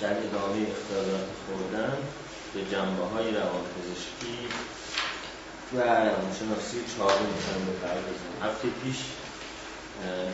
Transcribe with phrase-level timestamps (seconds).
[0.00, 1.98] در ادامه اختلالات خوردن
[2.54, 4.38] به جنبه های روانپزشکی
[5.74, 8.96] و روانشناسی چهارم می‌تونم بپردازم هفته پیش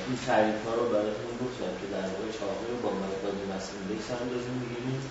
[0.06, 4.50] این تعریف ها رو براتون گفتم که در واقع چاقی رو با مقدار مسئله اندازه
[4.50, 5.10] می‌گیریم.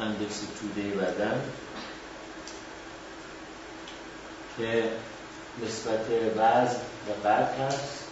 [0.00, 1.42] اندکس توده بدن
[4.56, 4.90] که
[5.64, 8.04] نسبت وزن و قد هست.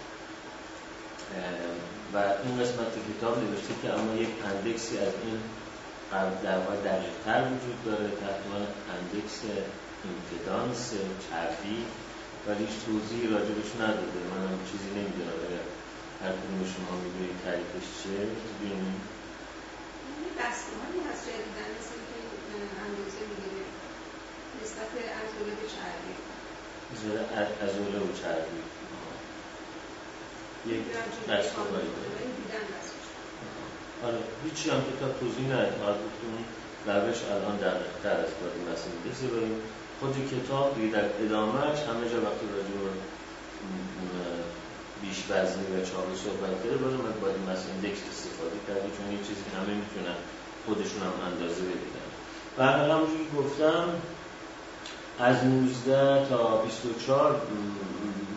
[2.14, 5.40] و این قسمت کتاب نوشته که اما یک اندکسی از این
[6.44, 8.42] در واقع دقیق تر وجود داره تحت
[8.96, 9.38] اندکس
[10.06, 10.92] امپدانس
[11.24, 11.78] چربی
[12.46, 14.20] ولی هیچ توضیحی راجبش نداده.
[14.32, 15.64] من هم چیزی نمی‌دونم اگر
[16.22, 18.22] هر کدوم شما می‌دونید تعریفش چیه
[18.58, 19.00] ببینید
[20.40, 22.18] دستگاهی هست جدیدن مثل که
[22.86, 23.66] اندازه می‌گیره.
[24.62, 24.90] نسبت
[25.22, 26.14] ازوله به چربی
[27.66, 28.75] ازوله و چربی
[30.68, 30.84] یک
[31.28, 31.88] دستگاهی
[34.06, 36.32] آره هیچی هم که تا توضیح ندید فقط گفتم
[36.86, 37.58] روش الان
[38.02, 39.56] تر از بادی مسئله بسی بریم.
[40.00, 42.76] خود کتاب دیگه در ادامهش همه جا وقتی راجع
[45.02, 49.18] بیش وزنی و چاقی صحبت کرده باز من بادی مسئله اندکس استفاده کرده چون یه
[49.26, 50.18] چیزی همه می‌تونن
[50.66, 52.08] خودشون هم اندازه بگیرن
[52.58, 53.88] و همونجوری گفتم
[55.18, 57.40] از 19 تا 24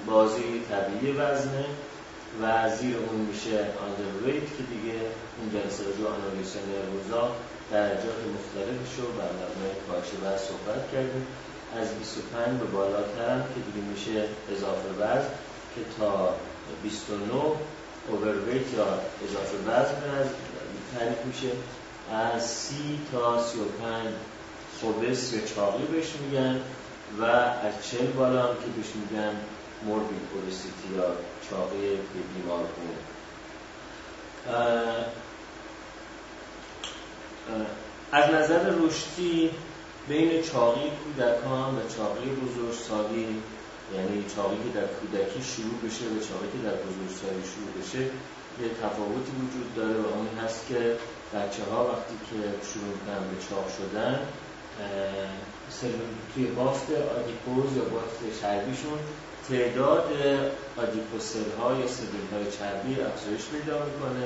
[0.07, 1.65] بازی طبیعی وزنه.
[2.41, 4.99] و زیر اون میشه underweight که دیگه
[5.37, 7.31] اون جلسه رو آنالیسن روزا
[7.71, 11.27] درجات مختلفش رو بر مبنای کاهش و صحبت کردیم.
[11.81, 15.29] از 25 به بالاتر هم که دیگه میشه اضافه وزن
[15.75, 16.35] که تا
[16.83, 17.33] 29
[18.07, 18.87] اوورویت یا
[19.25, 20.27] اضافه وزن از
[20.93, 21.51] تعریف میشه.
[22.13, 22.75] از 30
[23.11, 24.07] تا 35
[24.81, 26.61] خوبس یا چاقی بهش میگن
[27.19, 29.33] و از 40 بالا هم که بهش میگن
[29.85, 31.05] موربید اوبسیتی یا
[31.49, 31.99] چاقی
[32.35, 32.95] بیمار خون
[38.11, 39.51] از نظر رشدی
[40.07, 43.43] بین چاقی کودکان و چاقی بزرگسالی
[43.95, 48.01] یعنی چاقی که در کودکی شروع بشه و چاقی که در بزرگسالی شروع بشه
[48.61, 50.97] یه تفاوتی وجود داره و اون هست که
[51.33, 52.35] بچه ها وقتی که
[52.71, 54.19] شروع کنن به چاق شدن
[56.33, 58.99] توی بافت adipose یا بافت چربیشون
[59.49, 60.07] تعداد
[60.77, 64.25] adipocell ها یا سلول های چربی افزایش پیدا می‌کنه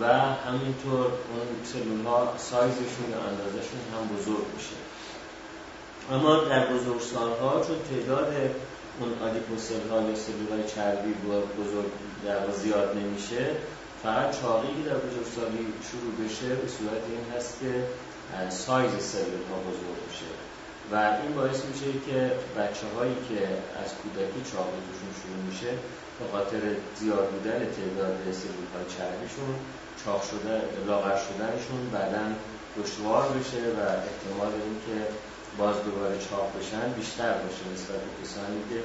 [0.00, 0.06] و
[0.46, 4.76] همینطور اون سلول ها سایزشون یا اندازشون هم بزرگ میشه.
[6.12, 6.66] اما در
[7.40, 8.32] ها چون تعداد
[9.00, 11.14] اون آدیپوسل ها یا سلول های چربی
[11.58, 11.90] بزرگ
[12.24, 13.50] در زیاد نمیشه
[14.02, 17.72] فقط چاقی که در بزرگسالی شروع بشه به صورت این هست که
[18.50, 20.41] سایز سلول ها بزرگ میشه.
[20.92, 22.18] و این باعث میشه که
[22.58, 23.40] بچه هایی که
[23.82, 25.70] از کودکی چاقی توشون شروع میشه
[26.18, 26.62] به خاطر
[27.00, 29.52] زیاد بودن تعداد سلول های چربیشون
[30.00, 30.54] چاق شده
[30.88, 32.24] لاغر شدنشون بعدا
[32.78, 34.96] دشوار بشه و احتمال اینکه
[35.58, 38.78] باز دوباره چاق بشن بیشتر باشه نسبت به کسانی که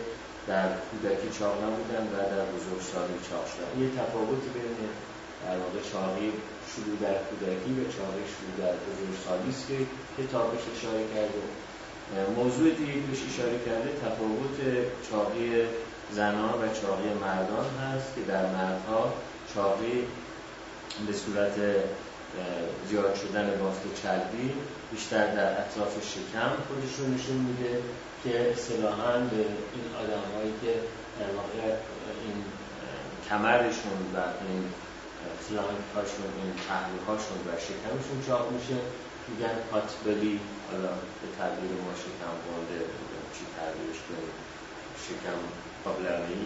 [0.51, 3.71] در کودکی چاق نبودن و در بزرگسالی چاق شدن.
[3.81, 4.77] یه تفاوتی بین
[5.45, 6.29] در واقع چاقی
[6.71, 9.77] شروع در کودکی و چاقی شروع در بزرگسالی است که
[10.17, 11.41] کتابش اشاره کرده.
[12.35, 14.57] موضوع دیگه بهش اشاره کرده تفاوت
[15.09, 15.51] چاقی
[16.11, 19.13] زنان و چاقی مردان هست که در مردها
[19.53, 20.03] چاقی
[21.07, 21.55] به صورت
[22.89, 24.53] زیاد شدن بافت چربی
[24.91, 27.81] بیشتر در اطراف شکم خودش رو نشون میده
[28.23, 29.37] که اصطلاحا به
[29.75, 30.73] این آدم هایی که
[31.19, 31.75] در واقع
[32.23, 32.37] این
[33.29, 34.17] کمرشون و
[34.49, 34.63] این
[35.49, 36.53] فلانک هاشون این
[37.47, 38.77] و شکمشون چاق میشه
[39.27, 40.39] میگن پاتبلی
[40.69, 42.79] حالا به تعبیر ما شکم بانده
[43.33, 44.33] چی تعبیرش کنیم.
[45.07, 45.39] شکم
[45.83, 46.45] قابلمهی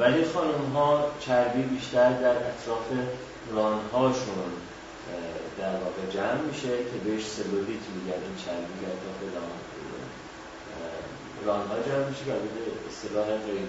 [0.00, 2.86] ولی خانم ها چربی بیشتر در اطراف
[3.52, 4.52] رانهاشون
[5.58, 9.32] در واقع جمع میشه که بهش سلولیت میگن این چربی در داخل
[11.46, 12.32] رانها جمع میشه که
[12.90, 13.68] اصطلاح غیر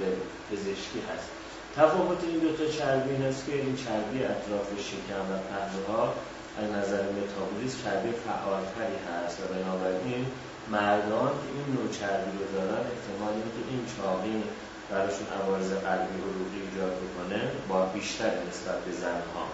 [0.51, 1.29] پزشکی هست.
[1.75, 6.13] تفاوت این دو تا چربی هست که این چربی اطراف شکم و پهلوها
[6.59, 10.25] از نظر متابولیسم چربی فعالتری هست و بنابراین
[10.75, 14.43] مردان که این نوع چربی رو دارن احتمال که این چاقی
[14.89, 19.45] براشون عوارض قلبی و روحی ایجاد بکنه با بیشتر نسبت به زنها.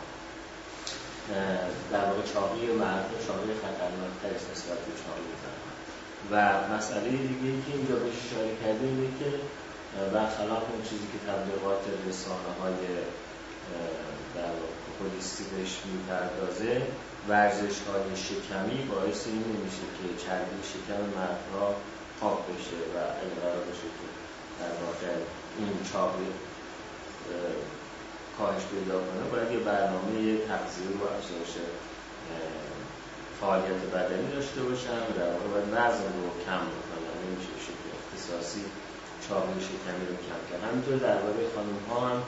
[1.91, 5.69] در واقع چاقی مرد چاقی خطرناکتر است نسبت به چاقی زنها.
[6.31, 6.33] و
[6.75, 9.29] مسئله دیگه که اینجا بهش اشاره کرده اینه که
[10.13, 12.79] برخلاف اون چیزی که تبلیغات رسانه های
[14.35, 14.51] در
[14.99, 16.81] پلیسی بهش می‌پردازه
[17.29, 21.67] ورزش های شکمی باعث این نمیشه که چربی شکم مردها
[22.19, 24.07] خواب بشه و اگر بشه که
[24.59, 25.11] در واقع
[25.57, 26.29] این چاقی
[28.37, 29.23] کاهش پیدا کنه.
[29.31, 30.13] باید یه برنامه
[30.49, 31.53] تغذیه و افزایش
[33.39, 37.15] فعالیت بدنی داشته باشن و در واقع باید وزن رو کم بکنن.
[37.23, 38.63] نمیشه شکل اختصاصی
[39.25, 40.61] چاقی شکمی رو کم کرد.
[40.69, 42.19] همینطور درباره خانم ها هم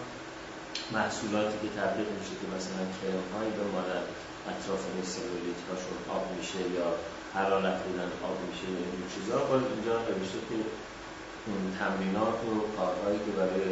[0.97, 4.07] محصولاتی که تبلیغ میشه که مثلا کرم هایی به مانند
[4.51, 4.83] اطراف
[5.13, 6.87] سلولیت هاشون آب میشه یا
[7.35, 10.57] حرارت بدن آب میشه یا این چیزا باید اینجا نوشته که
[11.47, 13.65] اون تمرینات و کارهایی که برای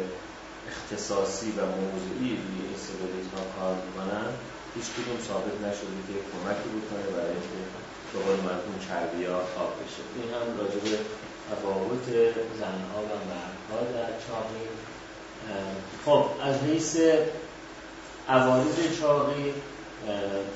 [0.70, 4.28] اختصاصی و موضوعی روی این سلولیت ها کار می‌کنن
[4.76, 7.60] هیچ کدوم ثابت نشده که کمکی بکنه برای اینکه
[8.10, 10.02] به قول مرحوم چربی ها آب بشه.
[10.16, 10.96] این هم راجع به
[11.48, 12.06] تفاوت
[12.60, 14.64] زنها و مردها در چاقی
[16.04, 16.96] خب از حیث
[18.28, 19.54] عوارض چاقی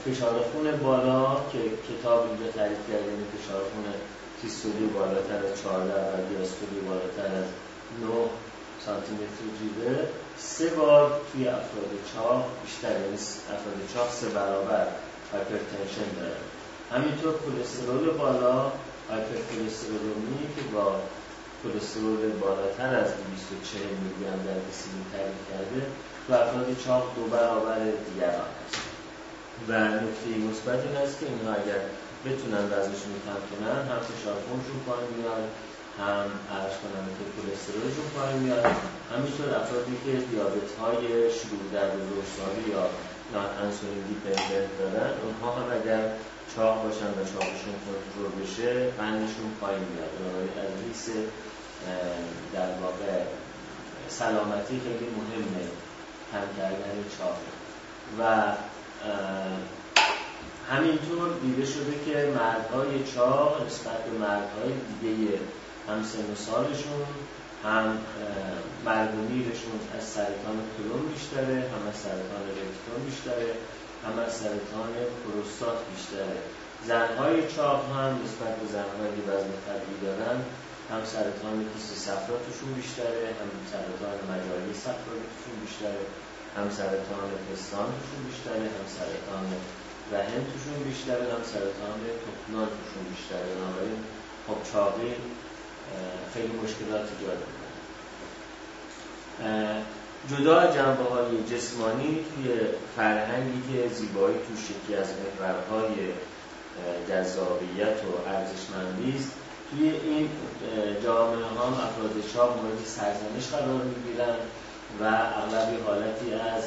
[0.05, 1.59] فشار خون بالا که
[1.89, 3.85] کتاب اینجا تعریف کرده یعنی فشار خون
[4.43, 7.49] سیستولی بالاتر از 14 و دیاستولی بالاتر از
[8.01, 8.09] 9
[8.87, 10.07] سانتی متر جیوه
[10.39, 13.17] سه بار توی افراد چاق بیشتر یعنی
[13.55, 14.87] افراد چاق سه برابر
[15.33, 16.37] هایپرتنشن داره.
[16.93, 18.73] همینطور کلسترول بالا
[19.11, 20.97] هایپرکلسترولمی که با
[21.65, 25.81] کلسترول بالاتر از 240 میلی گرم در دسیلیتر تعریف کرده
[26.27, 28.83] تو افراد چاق دو برابر دیگران هست.
[29.69, 29.73] و
[30.05, 31.81] نکته مثبت این است که اینها اگر
[32.27, 35.45] بتونن وزنشون رو کم کنن هم فشار خونشون پایین میاد
[36.01, 36.27] هم
[36.57, 38.65] عرض کنم که کلسترولشون پایین میاد.
[39.13, 41.03] همینطور افرادی که دیابت های
[41.39, 42.85] شروع در بزرگسالی یا
[43.33, 46.03] non insulin dependent دارن اونها هم اگر
[46.53, 50.13] چاق باشن و چاقشون کنترل بشه قندشون پایین میاد.
[50.19, 51.05] بنابراین از حیث
[52.55, 53.23] در واقع
[54.09, 55.65] سلامتی خیلی مهمه
[56.33, 57.37] کم کردن چاق
[58.19, 58.43] و
[60.71, 65.39] همینطور دیده شده که مردهای چاق نسبت به مردهای دیگه
[65.89, 67.07] هم سن سالشون
[67.65, 67.99] هم
[68.85, 73.55] مرگومیرشون از سرطان کلون بیشتره هم از سرطان رکتون بیشتره
[74.05, 74.93] هم از سرطان
[75.25, 76.37] پروستات بیشتره.
[76.87, 80.39] زنهای چاق هم نسبت به زنهایی وزن طبیعی دارن
[80.91, 86.05] هم سرطان کیست صفراتشون بیشتره هم سرطان مجاری صفراتشون بیشتره
[86.57, 89.47] هم سرطان پستانشون بیشتره هم سرطان
[90.13, 93.47] رحم توشون بیشتره هم سرطان تخمدان توشون بیشتره.
[93.55, 93.99] بنابراین
[94.47, 95.13] خب چاقی
[96.35, 97.41] خیلی مشکلات ایجاد
[100.31, 102.51] جدا از جنبه های جسمانی توی
[102.97, 105.07] فرهنگی که زیبایی توش یکی از
[105.41, 105.95] محورهای
[107.09, 109.33] جذابیت و ارزشمندی است
[109.71, 110.29] توی این
[111.05, 114.37] جامعه ها افراد چاپ مورد سرزنش قرار می‌گیرن
[115.01, 116.63] و اغلب حالتی از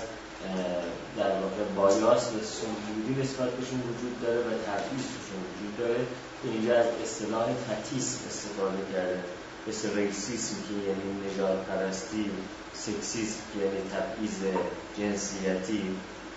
[1.17, 5.05] در واقع بایاس و سنجوری نسبت بهشون وجود داره و تبعیض
[5.45, 5.99] وجود داره.
[6.43, 9.19] اینجا از اصطلاح تتیسم استفاده کرده.
[9.67, 12.31] مثل ریسیسم که یعنی نجات پرستی
[12.73, 14.37] سکسیسم که یعنی تبعیض
[14.97, 15.83] جنسیتی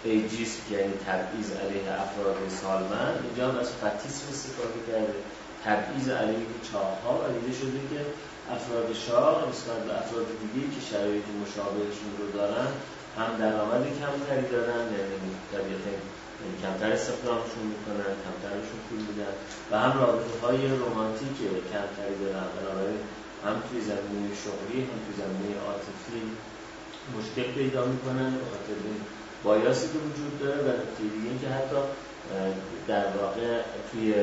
[0.04, 3.24] ایجیسم که یعنی تبعیض علیه افراد سالمند.
[3.24, 5.14] اینجا هم از فتیسم استفاده کرده.
[5.64, 8.00] تبعیض علیه چاقها و دیده شده که
[8.56, 12.70] افراد شاق نسبت به افراد دیگه که شرایط مشابهشون رو دارن
[13.18, 15.92] هم درآمد کمتری دارن یعنی طبیعتا
[16.62, 19.34] کمتر استخدامشون می‌کنن کمترشون پول میدن
[19.70, 21.36] و هم رابطه های رومانتیک
[21.72, 22.46] کمتری دارن.
[22.56, 23.02] بنابراین
[23.44, 26.22] هم توی زمینه شغلی هم توی زمینه عاطفی
[27.16, 28.76] مشکل پیدا می‌کنن به خاطر
[29.44, 31.80] بایاسی که وجود داره و نکته اینکه حتی
[32.88, 33.60] در واقع
[33.92, 34.14] توی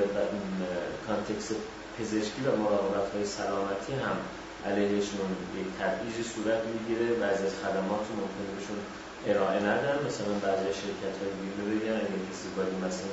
[1.07, 1.51] کانتکس
[1.99, 4.17] پزشکی و مراقبت های سلامتی هم
[4.65, 7.13] علیهشون یک تبعیضی صورت می‌گیره.
[7.13, 8.79] بعضی از خدمات رو ممکنه بهشون
[9.27, 9.95] ارائه ندن.
[10.07, 13.11] مثلا بعضی شرکت های بیمه بگن اگه کسی با مثلا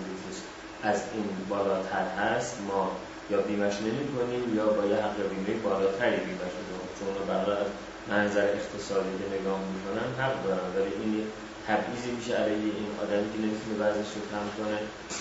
[0.82, 2.90] از این بالاتر هست ما
[3.30, 7.56] یا بیمش نمی کنیم یا با یه حق بیمه بالاتری بیمش کنیم چون برای
[8.10, 9.08] منظر اقتصادی
[9.40, 10.68] نگاه می‌کنن حق دارن.
[10.76, 11.26] ولی این
[11.68, 14.78] تبعیضی میشه علیه این آدمی که نمی‌تونه وزنش رو کم کنه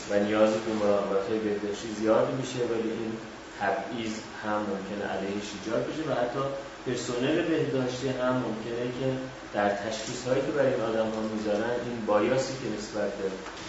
[0.09, 3.12] و نیاز به مراقبت های بهداشتی زیاد میشه ولی این
[3.59, 6.43] تبعیض هم ممکنه علیهش ایجاد بشه و حتی
[6.85, 9.07] پرسنل بهداشتی هم ممکنه که
[9.53, 13.27] در تشخیص هایی که برای این آدم ها می‌ذارن این بایاسی که نسبت به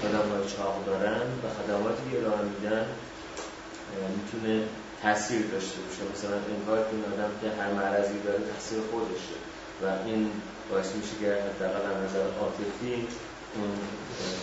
[0.08, 2.86] آدم های چاق دارن و خدماتی که ارائه میدن
[4.16, 4.54] می‌تونه
[5.02, 6.02] تاثیر داشته باشه.
[6.14, 9.36] مثلا انگار که این آدم که هر معرضی داره تاثیر خودشه
[9.82, 10.30] و این
[10.70, 12.94] باعث میشه که حداقل از نظر عاطفی
[13.56, 13.70] اون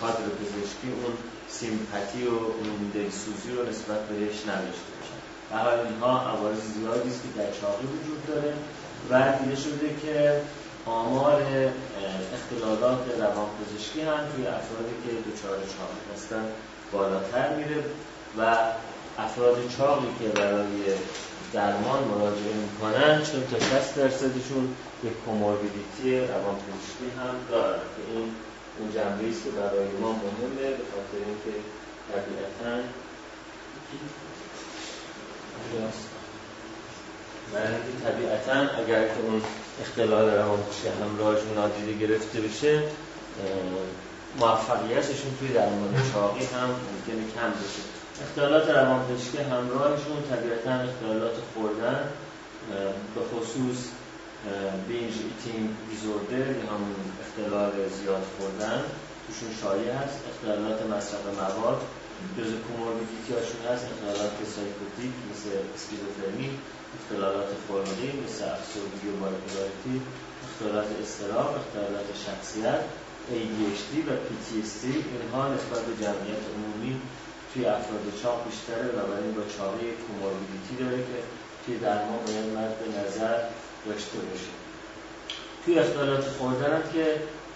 [0.01, 1.13] کادر پزشکی اون
[1.49, 5.15] سیمپاتی و اون دلسوزی رو نسبت بهش نداشته باشه.
[5.51, 8.53] و حال اینها عوارض زیادی است که در چاقی وجود داره
[9.09, 10.41] و دیده شده که
[10.85, 11.41] آمار
[12.33, 16.45] اختلالات روانپزشکی هم توی افرادی که دچار چاقی هستن
[16.91, 17.83] بالاتر میره
[18.37, 18.55] و
[19.17, 20.81] افراد چاقی که برای
[21.53, 28.35] درمان مراجعه می‌کنن چون تا 60 درصدشون یک کوموربیدیتی روانپزشکی هم دارن که این
[28.79, 31.53] اون جنبه است که برای ما مهمه به خاطر اینکه
[32.11, 32.73] طبیعتا
[37.53, 39.41] برای اینکه طبیعتا اگر که اون
[39.81, 42.83] اختلال روانپزشکی همراهشون نادیده گرفته بشه
[44.39, 47.81] موفقیتشون توی درمان چاقی هم ممکنه کم بشه.
[48.23, 52.09] اختلالات روانپزشکی همراهشون طبیعتا اختلالات خوردن
[53.15, 53.77] به خصوص
[54.87, 58.81] binge eating disorder یا همون اختلال زیاد خوردن
[59.27, 60.17] توشون شایع هست.
[60.31, 61.81] اختلالات مصرف مواد
[62.37, 63.85] جزو comorbidity هاشون هست.
[63.91, 66.49] اختلالات psychotic مثل اسکیزوفرنی
[66.97, 69.95] اختلالات خلقی مثل افسردگی و بایپولاریتی
[70.47, 72.81] اختلالات استراب اختلالات شخصیت
[73.37, 74.83] ADHD و PTSD
[75.13, 77.01] اینها نسبت به جمعیت عمومی
[77.53, 81.17] توی افراد چاق بیشتره و برای با چاقی کوموربیدیتی داره که
[81.65, 83.37] توی درمان باید مد نظر
[83.85, 84.51] داشته باشه
[85.65, 87.05] توی اختلالات خوردن هم که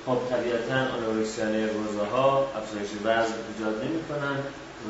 [0.06, 4.38] خب طبیعتا آنورکسیان روزه ها افزایش وزن ایجاد نمی کنن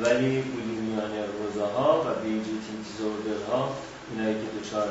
[0.02, 3.72] ولی بولیمیان روزه ها و دیزوردر ها
[4.10, 4.88] اینایی که دچار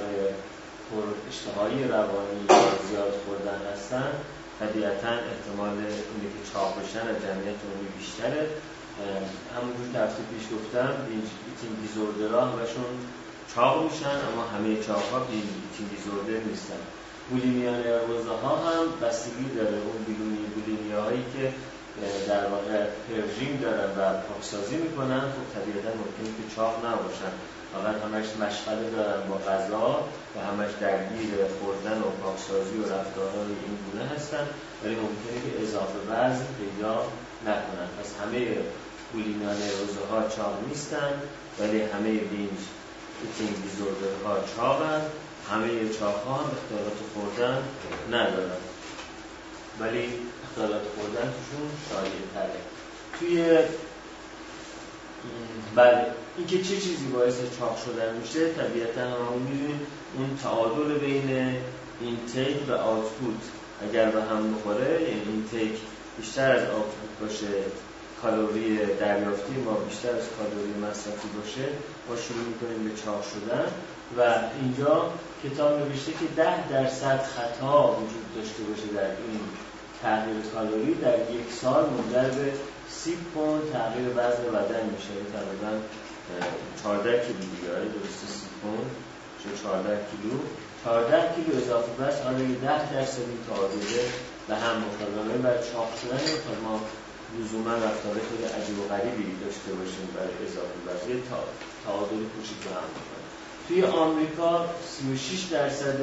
[0.92, 2.44] پر اشتهایی روانی
[2.90, 4.12] زیاد خوردن هستن
[4.60, 8.44] طبیعتا احتمال اینه که چاق بشن از جمعیت عمومی بیشتره.
[9.56, 10.92] همونجور که پیش گفتم
[11.46, 12.90] بیتین دیزوردرها همشون
[13.56, 15.20] چاق میشن اما همه چاق ها
[15.92, 16.82] دیزوردر نیستن.
[17.30, 19.78] بولیمیان روزه ها هم بستگی داره.
[19.88, 21.54] اون بیلونی بولیمی هایی که
[22.28, 27.34] در واقع پرژیم دارن و پاکسازی می‌کنن خب طبیعتا ممکنه که چاق نباشن.
[27.74, 30.04] فقط همش مشغله دارن با غذا
[30.36, 34.46] و همش درگیر خوردن و پاکسازی و رفتارهای این گونه هستن
[34.84, 36.96] ولی ممکنه که اضافه وزن پیدا
[37.46, 37.88] نکنن.
[38.00, 38.40] پس همه
[39.14, 41.14] بولیمیان روزه ها چاق نیستن
[41.60, 42.60] ولی همه بینج
[43.64, 45.02] دیزوردر ها چاقن
[45.52, 47.64] همه چاق ها هم اختلالات خوردن
[48.12, 48.62] ندارن.
[49.80, 50.10] ولی
[50.44, 52.60] اختلالات خوردن توشون شایع تره.
[53.20, 53.58] توی
[55.76, 56.06] بله
[56.38, 59.80] این که چه چیزی باعث چاق شدن میشه طبیعتا هم می‌دونیم
[60.18, 61.56] اون تعادل بین
[62.02, 63.42] اینتیک و آوتپوت
[63.82, 65.80] اگر به هم بخوره یعنی اینتیک
[66.18, 67.48] بیشتر از آوتپوت باشه
[68.22, 71.68] کالوری دریافتی ما بیشتر از کالوری مصرفی باشه.
[72.10, 73.66] ما شروع می‌کنیم به چاق شدن
[74.18, 74.22] و
[74.62, 74.96] اینجا
[75.44, 79.40] کتاب نوشته که ده درصد خطا وجود داشته باشه در این
[80.04, 82.54] تغییر کالوری در یک سال منجر به
[82.90, 85.16] سی پوند تغییر وزن بدن میشه.
[85.34, 85.72] تقریبا
[86.84, 88.90] 14 کیلو دیگه درسته سی پوند.
[89.42, 90.38] چه 14 کیلو.
[90.84, 94.02] 14 کیلو اضافه بس حالا یه 10 درصد این تعادله
[94.48, 96.76] به هم مخالفه برای چاق شدن نمی‌خواد ما
[97.40, 101.02] لزوما رفتار خیلی عجیب و غریبی داشته باشیم برای اضافه بس.
[101.10, 101.16] یه
[101.86, 103.16] تعادل کوچیک به هم
[103.68, 105.98] توی آمریکا 36 درصد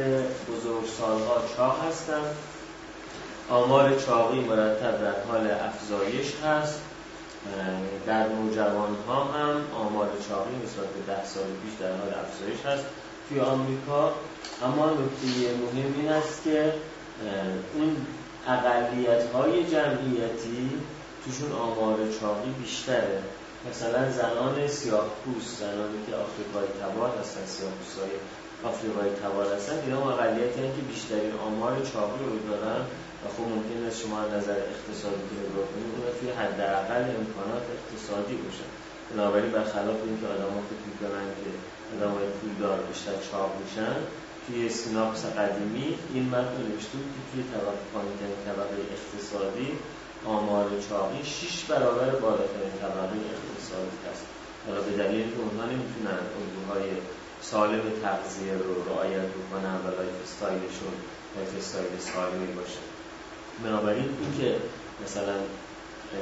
[0.49, 2.23] بزرگسالها چاق هستن.
[3.51, 6.81] آمار چاقی مرتب در حال افزایش هست.
[8.07, 12.85] در نوجوان ها هم آمار چاقی نسبت به ده سال پیش در حال افزایش هست.
[13.29, 14.13] توی آمریکا
[14.65, 16.73] اما نکته مهم این است که
[17.75, 18.07] اون
[18.49, 20.71] اقلیت های جمعیتی
[21.25, 23.23] توشون آمار چاقی بیشتره.
[23.71, 28.15] مثلا زنان سیاه پوست زنانی که آفریقای تبار هستن سیاه های
[28.71, 32.81] آفریقای تبار هستن اینا اقلیتی که بیشترین آمار چاقی رو دارن
[33.23, 38.37] و خب ممکن است شما نظر اقتصادی که نگاه کنید اون توی حداقل امکانات اقتصادی
[38.45, 38.67] باشه
[39.11, 41.51] بنابراین برخلاف اینکه آدم‌ها فکر می‌کنن که
[41.95, 43.97] آدم‌های پولدار بیشتر چاق میشن
[44.45, 49.71] توی سیناپس قدیمی این متن نوشته که توی طبقه پایینترین طبقه اقتصادی
[50.27, 54.25] آمار چاقی 6 برابر بالاترین طبقه اقتصادی هست
[54.67, 56.91] حالا به دلیل که اونها نمی‌تونن الگوهای
[57.41, 60.95] سالم تغذیه رو رعایت بکنن و lifestyle شون
[61.37, 62.83] lifestyle سالمی باشه.
[63.65, 64.57] بنابراین این که
[65.05, 65.37] مثلا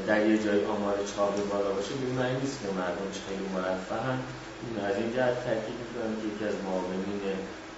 [0.07, 4.19] در یه جایی آمار چاقی بالا باشه به معنی نیست که مردم خیلی مرفهن.
[4.63, 7.21] این از این جهت تاکید می‌کنم که یکی از معاونین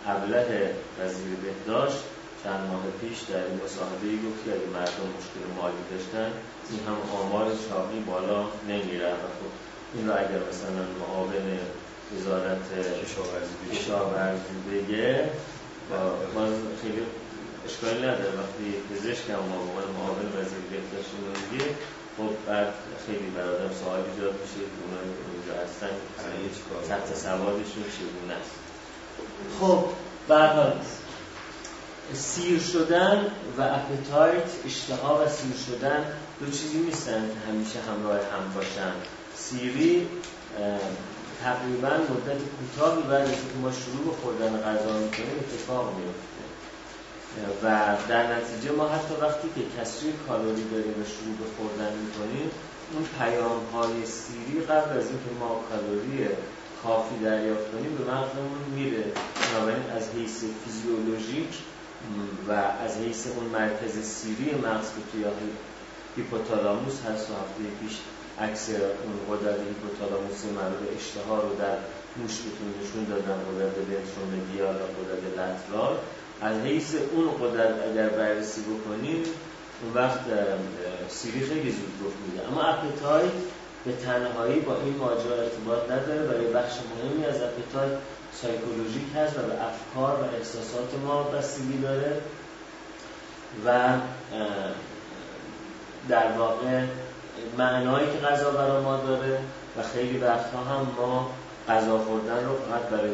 [0.07, 2.03] ابله وزیر بهداشت
[2.45, 6.31] چند ماه پیش در این مصاحبه گفت که اگه مردم مشکل مالی داشتن
[6.71, 9.13] این هم آمار چاقی بالا نمیره.
[9.23, 9.53] و خب
[9.95, 11.47] این را اگر مثلا معاون
[12.13, 12.67] وزارت
[13.73, 15.31] کشاورزی بگه
[16.35, 16.47] ما
[16.83, 17.03] خیلی
[17.67, 18.33] اشکالی نداره.
[18.41, 21.11] وقتی پزشک هم ما عنوان معاون وزیر بهداشت
[21.53, 21.65] میگه
[22.17, 22.73] خب بعد
[23.07, 25.93] خیلی برادر سوال ایجاد میشه که اونایی که اونجا هستن
[26.89, 28.55] تحت سوادشون چگونه است؟
[29.61, 29.85] خب
[30.29, 30.73] بهرحال
[32.15, 33.27] سیر شدن
[33.59, 36.05] و appetite اشتها و سیر شدن
[36.41, 38.93] دو چیزی نیستن که همیشه همراه هم باشن.
[39.37, 40.09] سیری
[41.43, 46.43] تقریبا مدت کوتاهی بعد از که ما شروع به خوردن غذا می‌کنیم اتفاق میفته
[47.63, 52.51] و در نتیجه ما حتی وقتی که کسری کالری داریم و شروع به خوردن می‌کنیم
[52.93, 56.29] اون پیام های سیری قبل از اینکه ما کالری
[56.83, 59.05] کافی دریافت کنیم به مغزمون میره.
[59.43, 61.53] بنابراین از حیث فیزیولوژیک
[62.49, 65.25] و از حیث اون مرکز سیری مغز که توی
[66.17, 67.99] هیپوتالاموس هست و هفته پیش
[68.41, 71.77] عکس اون قدرت هیپوتالاموس مربوط اشتها رو در
[72.17, 75.97] موش بتون نشون دادن قدرت بنترومدیال و قدرت لترال
[76.41, 79.23] از حیث اون قدرت اگر بررسی بکنیم
[79.83, 80.21] اون وقت
[81.09, 83.29] سیری خیلی زود گفت میده اما اپتای
[83.85, 87.89] به تنهایی با این ماجرا ارتباط نداره برای بخش مهمی از اپتای
[88.41, 92.21] سایکولوژیک هست و به افکار و احساسات ما بستگی داره
[93.67, 93.99] و
[96.09, 96.85] در واقع
[97.59, 99.39] معنایی که غذا برای ما داره
[99.79, 101.31] و خیلی وقتها هم ما
[101.69, 103.11] غذا خوردن رو فقط برای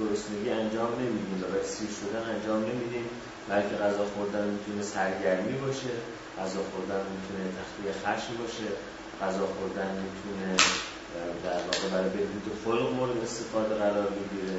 [0.00, 3.10] گرسنگی انجام نمیدیم و برای سیر شدن انجام نمیدیم
[3.48, 5.94] بلکه غذا خوردن می‌تونه سرگرمی باشه
[6.38, 8.68] غذا خوردن می‌تونه تخلیه خشم باشه
[9.22, 10.56] غذا خوردن می‌تونه
[11.44, 14.56] در واقع برای بهبود خلق مورد استفاده قرار بگیره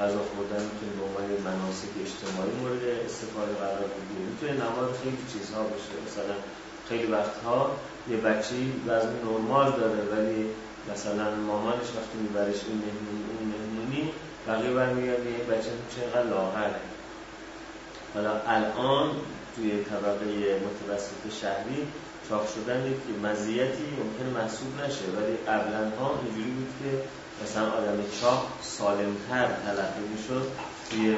[0.00, 4.22] غذا خوردن می‌تونه به عنوان مناسک اجتماعی مورد استفاده قرار بگیره.
[4.30, 5.94] می‌تونه نماد خیلی چیزها باشه.
[6.06, 6.36] مثلا
[6.88, 7.76] خیلی وقتها
[8.10, 8.54] یه بچه
[8.86, 10.40] وزن نرمال داره ولی
[10.92, 14.02] مثلا مامانش وقتی میبرش این مهمونی اون مهمونی
[14.48, 16.80] بقیه برمیگرد یه بچه چقدر لاغره.
[18.14, 19.10] حالا الان
[19.56, 21.86] توی طبقه متوسط شهری
[22.30, 25.04] چاق شدن یک مزیتی ممکنه محسوب نشه.
[25.16, 26.90] ولی قبلا ها اینجوری بود که
[27.42, 30.46] مثلا آدم چاق سالمتر تلقی می‌شد.
[30.90, 31.16] توی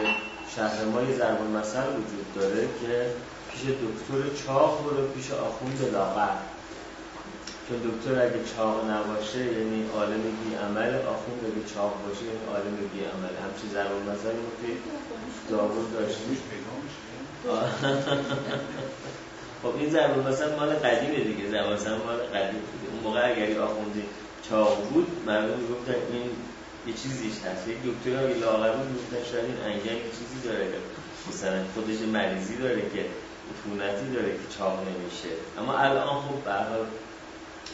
[0.56, 3.06] شهر ما یه ضرب المثل وجود داره که
[3.50, 6.36] پیش دکتر چاق برو پیش آخوند لاغر.
[7.68, 12.76] چون دکتر اگه چاق نباشه یعنی عالم بی عمل آخوند اگه چاق باشه یعنی عالم
[12.92, 14.72] بی عمل همچی ضرب المثل که
[15.50, 16.38] داوود داشتیم
[19.62, 22.60] خب این ضرب مثلا مال قدیمه دیگه ضرب مثلا مال قدیم.
[22.92, 24.02] اون موقع اگر آخوندی
[24.48, 26.30] چاق بود مردم می‌گفتن این
[26.86, 27.68] یه چیزیش هست.
[27.68, 30.66] یک دکتر های لاغر بود می‌گفتن شاید این انگل یه چیزی داره
[31.28, 33.04] مثلا خودش مریضی داره که
[33.50, 35.32] عفونتی داره که چاق نمیشه.
[35.58, 36.54] اما الان خب به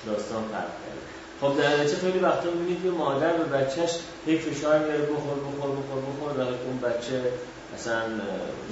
[0.07, 1.01] داستان فرق کرده.
[1.41, 3.91] خب در نتیجه خیلی وقتا می‌بینید که مادر به بچهش
[4.27, 7.23] یک فشار میاره بخور بخور بخور بخور در اون بچه
[7.75, 8.03] مثلا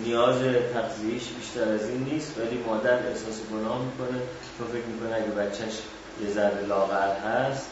[0.05, 0.39] نیاز
[0.75, 4.19] تغذیهش بیشتر از این نیست ولی مادر احساس گناه می‌کنه.
[4.59, 5.79] چون فکر می‌کنه اگه بچهش
[6.23, 7.67] یه ذره لاغر هست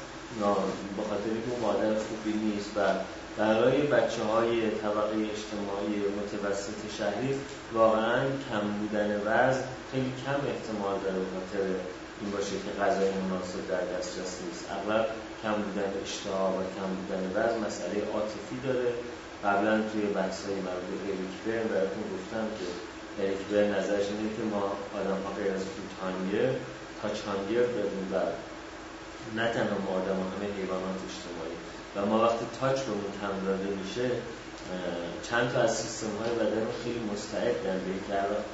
[0.97, 2.81] به خاطر که مادر خوبی نیست و
[3.39, 7.41] برای بچه های طبقه اجتماعی متوسط شهری
[7.73, 11.65] واقعا کم بودن وزن خیلی کم احتمال داره به خاطر
[12.21, 14.65] این باشه که غذای مناسب در دسترس نیست.
[14.77, 15.07] اغلب
[15.43, 18.89] کم بودن اشتها و کم بودن وزن مسئله عاطفی داره.
[19.45, 22.67] قبلا توی بحث های مربوط به اریک برن براتون گفتم که
[23.23, 23.41] اریک
[23.77, 24.63] نظرش اینه که ما
[24.99, 25.65] آدم ها غیر از
[26.01, 26.51] تانگر
[27.03, 28.17] تا چانگر داریم و
[29.39, 31.57] نه تنها ما آدم ها همه حیوانات اجتماعی.
[31.97, 34.11] و ما وقتی تاچ به اون کم داده میشه
[35.29, 38.53] چند تا از سیستم های بدن خیلی مستعدن به که هر وقت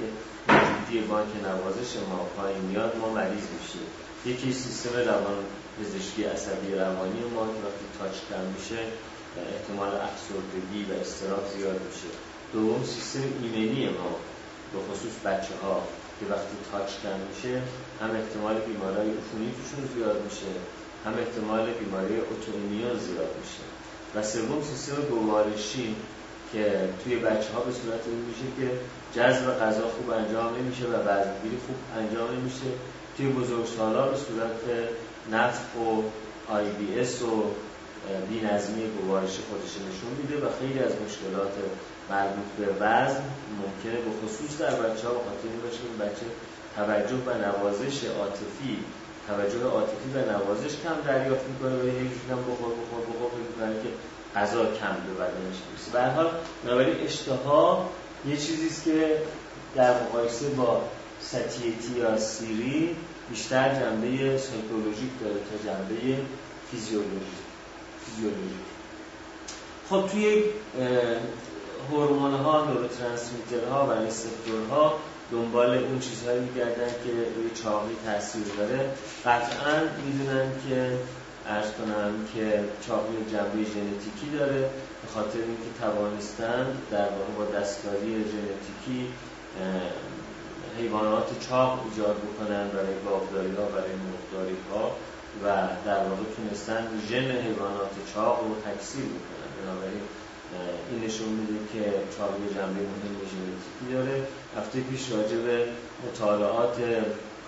[0.49, 3.87] موجودی بانک نوازش ما پایین میاد ما مریض میشیم.
[4.25, 5.37] یکی سیستم روان
[5.79, 8.79] پزشکی عصبی روانی ما که وقتی تاچ کم میشه
[9.37, 12.11] احتمال افسردگی و استراب زیاد میشه.
[12.53, 14.11] دوم سیستم ایمنی ما
[14.73, 15.83] به خصوص بچه ها
[16.19, 17.61] که وقتی تاچ کم میشه
[18.01, 20.51] هم احتمال بیماری عفونی توشون زیاد میشه
[21.05, 23.65] هم احتمال بیماری اوتومیون زیاد میشه.
[24.15, 25.95] و سوم سیستم گوارشی
[26.53, 28.67] که توی بچه ها به صورت این میشه که
[29.15, 32.69] جذب غذا خوب انجام نمیشه و وزنگیری خوب انجام نمیشه.
[33.17, 34.59] توی بزرگسالا به صورت
[35.31, 36.01] نفخ و
[36.53, 37.43] آی بی اس و
[38.29, 41.53] بی نظمی گوارش خودش نشون میده و خیلی از مشکلات
[42.09, 43.23] مربوط به وزن
[43.61, 46.25] ممکنه به خصوص در بچه ها بخاطر این باشه که بچه
[46.75, 48.77] توجه و نوازش عاطفی
[49.27, 51.93] توجه عاطفی و نوازش کم دریافت می‌کنه و یه
[52.31, 53.89] هم بخور بخور بخور بخور که
[54.35, 55.91] غذا کم به بدنش می‌رسه.
[55.93, 56.29] به حال
[56.63, 57.89] بنابراین اشتها
[58.27, 59.21] یه چیزیست که
[59.75, 60.81] در مقایسه با
[61.21, 62.95] satiety یا سیری
[63.29, 66.17] بیشتر جنبه psychologic داره تا جنبه
[66.71, 67.40] فیزیولوژیک
[68.15, 68.55] فیزیولوژی
[69.89, 70.43] خب توی
[71.91, 74.99] هورمون ها neurotransmitter ها و receptor ها
[75.31, 78.89] دنبال اون چیزهایی میگردن که روی چاقی تاثیر داره.
[79.25, 80.97] قطعا می‌دونن که
[81.47, 84.61] عرض کنم که چاقی جنبه ژنتیکی داره
[85.01, 89.07] به خاطر اینکه توانستن در واقع با دستکاری ژنتیکی
[90.77, 94.91] حیوانات چاق ایجاد بکنن برای گاوداری ها برای مرغداری ها
[95.43, 95.45] و
[95.85, 99.49] در واقع تونستن ژن حیوانات چاق رو تکثیر بکنن.
[99.57, 100.01] بنابراین
[100.89, 101.83] این نشون میده که
[102.17, 104.27] چاقی جنبه مهم ژنتیکی داره.
[104.57, 105.65] هفته پیش راجع به
[106.07, 106.77] مطالعات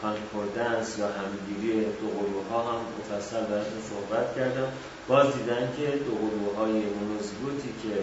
[0.01, 4.69] کانکوردنس یا همگیری دو قلوها هم مفصل براتون صحبت کردم.
[5.07, 7.95] باز دیدن که دو قلوهای مونوزیگوتی که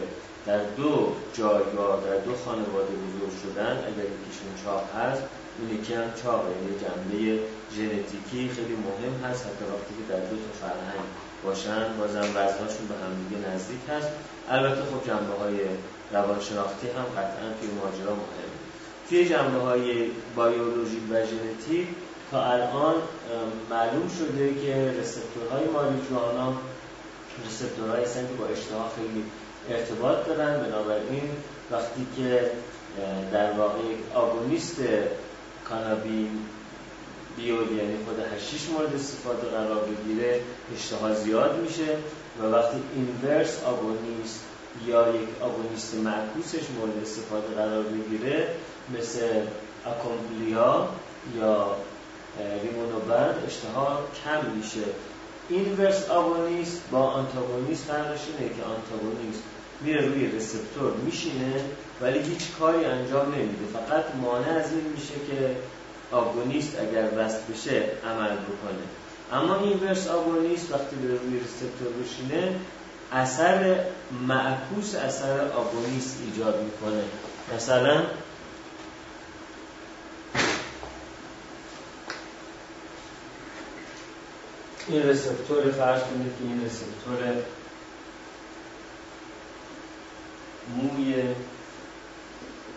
[0.47, 5.23] در دو جایگاه در دو خانواده بزرگ شدن اگر یکیشون چاق هست
[5.59, 7.43] اون یکی هم چاق یعنی جنبه
[7.77, 11.07] ژنتیکی خیلی مهم هست حتی وقتی که در دو تا فرهنگ
[11.45, 14.09] باشن بازم وزنهاشون به همدیگه نزدیک هست.
[14.49, 15.57] البته خب جنبه های
[16.13, 18.51] روانشناختی هم قطعا توی ماجرا مهم
[19.09, 21.89] توی جنبه های بایولوژی و ژنتیک
[22.31, 22.95] تا الان
[23.71, 26.53] معلوم شده که رسپتورهای ماریجوانا
[27.47, 29.25] رسپتورهای هستن که با اشتها خیلی
[29.71, 31.31] ارتباط دارن بنابراین
[31.71, 32.51] وقتی که
[33.33, 33.79] در واقع
[34.15, 34.77] آگونیست
[35.71, 36.29] کانابین
[37.37, 40.41] بیول یعنی خود هشیش مورد استفاده قرار بگیره
[40.77, 41.97] اشتها زیاد میشه
[42.43, 44.45] و وقتی اینورس آگونیست
[44.87, 48.49] یا یک آگونیست معکوسش مورد استفاده قرار بگیره
[48.99, 49.21] مثل
[49.87, 50.89] اکومپلیا
[51.37, 51.77] یا
[52.63, 54.85] ریمونوبرد اشتها کم میشه.
[55.49, 59.43] اینورس آگونیست با آنتاگونیست فرقش اینه که آنتاگونیست
[59.81, 61.65] میره روی رسپتور میشینه
[62.01, 63.65] ولی هیچ کاری انجام نمیده.
[63.73, 65.57] فقط مانع از این میشه که
[66.13, 68.85] آگونیست اگر وصل بشه عمل بکنه.
[69.33, 72.57] اما اینورس آگونیست وقتی به روی رسپتور بشینه
[73.13, 73.85] اثر
[74.29, 77.03] معکوس اثر آگونیست ایجاد می‌کنه.
[77.57, 78.03] مثلا
[84.89, 87.35] این رسپتور فرض کنید که این رسپتور
[90.77, 91.25] موی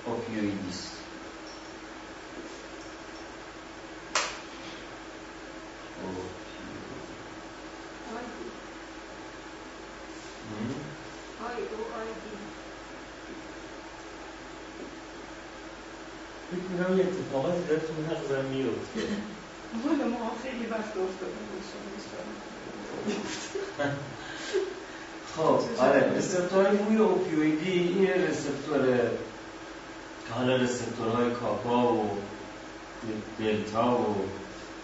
[0.05, 0.93] اوپیویدیست
[16.51, 19.01] فکر می‌کنم یه اتفاقاتی داره تو مغزم میفته
[19.83, 21.33] مال ما خیلی وقت افتاده
[25.35, 29.09] خب آره رسپتور موی اوپیویدی این رسپتور
[30.27, 32.09] که حالا رسپتورهای کاپا و
[33.39, 34.15] دلتا و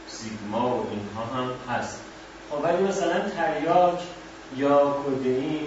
[0.08, 2.02] سیگما و اینها هم هست.
[2.50, 4.00] خب ولی مثلا تریاک
[4.58, 5.66] یا کودئین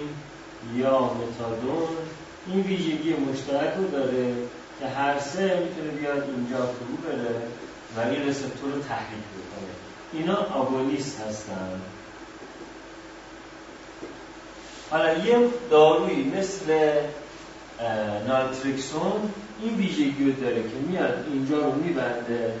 [0.75, 1.87] یا متادون
[2.47, 4.35] این ویژگی مشترک رو داره
[4.79, 7.41] که هر سه می‌تونه بیاد اینجا فرو بره
[7.97, 9.73] و این رسپتور رو تحریک بکنه.
[10.13, 11.81] اینا آگونیست هستن.
[14.91, 16.91] حالا یه دارویی مثل
[18.27, 22.53] نالتریکسون این ویژگی رو داره که میاد اینجا رو میبنده.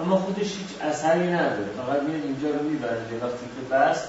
[0.00, 1.68] اما خودش هیچ اثری نداره.
[1.76, 3.16] فقط میاد اینجا رو میبنده.
[3.22, 4.08] وقتی که بست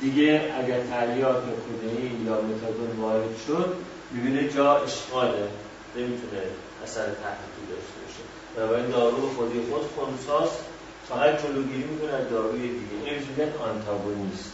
[0.00, 3.74] دیگه اگر تریاک یا کودئین یا متادون وارد شد
[4.10, 5.48] می‌بینه جا اشغاله.
[5.96, 6.42] نمی‌تونه
[6.84, 8.22] اثر تحقیقی داشته باشه.
[8.56, 10.48] بنابراین دارو خودی خود خونساز
[11.08, 12.96] فقط جلوگیری می‌کنه از داروی دیگه.
[13.04, 14.52] این میگن آنتاگونیست.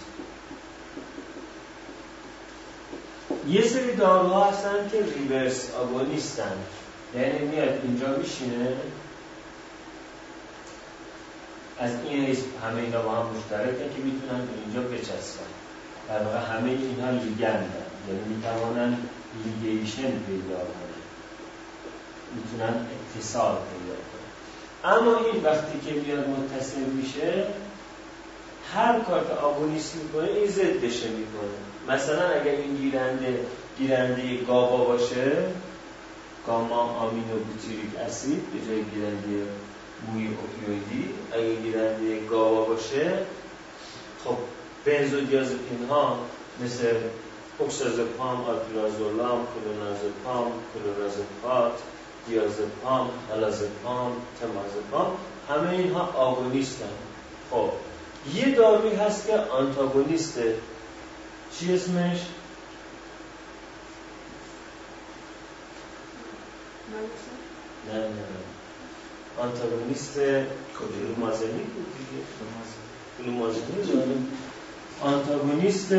[3.49, 6.53] یه سری داروها هستن که ریورس آگونیستن
[7.15, 8.77] یعنی میاد اینجا میشینه.
[11.79, 15.45] از این همه اینا با هم مشترکه که می‌تونن به اینجا بچسبن.
[16.09, 18.99] در واقع همه اینها لیگندن یعنی می‌توانن
[19.63, 20.99] لیگیشن پیدا کنن.
[22.35, 24.29] می‌تونن اتصال پیدا کنن.
[24.95, 27.47] اما این وقتی که میاد متصل میشه
[28.75, 31.68] هر کار که آگونیست می‌کنه این ضدشه می‌کنه.
[31.88, 33.40] مثلا اگر این گیرنده
[33.79, 35.33] گیرنده گاوا باشه
[36.46, 39.46] گاما آمینو بوتیریک اسید به جای گیرنده
[40.07, 43.18] موی اوپیویدی اگه گیرنده گاوا باشه
[44.24, 44.37] خب
[44.85, 46.18] بنزودیازپین ها
[46.64, 46.87] مثل
[47.61, 51.72] اکسازپام، آلپرازولام، کلونازپام، کلورازپات،
[52.27, 55.16] دیازپام، الازپام، تمازپام
[55.48, 56.94] همه اینها آگونیستن.
[57.51, 57.70] خب
[58.35, 60.55] یه داروی هست که آنتاگونیسته.
[61.53, 62.21] چی اسمش؟
[67.89, 68.39] نه نه نه
[69.39, 70.15] آنتاگونیست
[70.79, 72.23] فلومازنیل بود دیگه
[73.19, 74.27] فلومازنیل
[75.01, 75.95] آنتاگونیست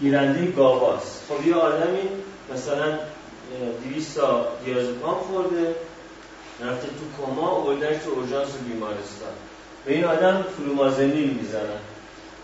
[0.00, 2.08] گیرنده GABA ست خب یه آدمی
[2.54, 2.98] مثلا
[3.84, 5.76] 200 تا دیازپام خورده
[6.60, 9.32] رفته تو کما آوردنش تو اورژانس بیمارستان.
[9.84, 11.80] به این آدم فلومازنیل می‌زنن.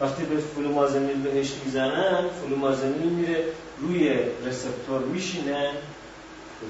[0.01, 3.45] وقتی به فلومازنیل بهش می‌زنن فلومازنیل میره
[3.79, 5.71] روی receptor میشینه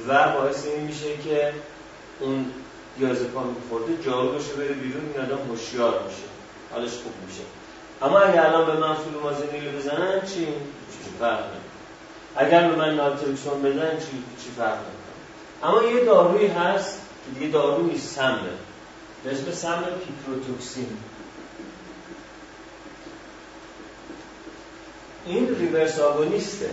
[0.08, 1.52] و باعث این میشه که
[2.20, 2.46] اون
[2.98, 6.22] دیازپام خورده جارو بشه بره بیرون این آدم هوشیار میشه
[6.72, 7.42] حالش خوب میشه.
[8.02, 10.46] اما اگه الان به من فلومازنیل بزنن چی؟
[11.18, 11.44] فرق
[12.36, 14.78] اگر به من نالترکسون بدن چی, چی فرق
[15.62, 18.38] اما یه دارویی هست که دیگه دارو نیست سمه.
[19.24, 20.86] به اسم سم پیکروتوکسین
[25.26, 26.70] این reverse agonist ه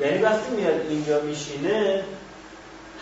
[0.00, 2.04] یعنی وقتی میاد اینجا میشینه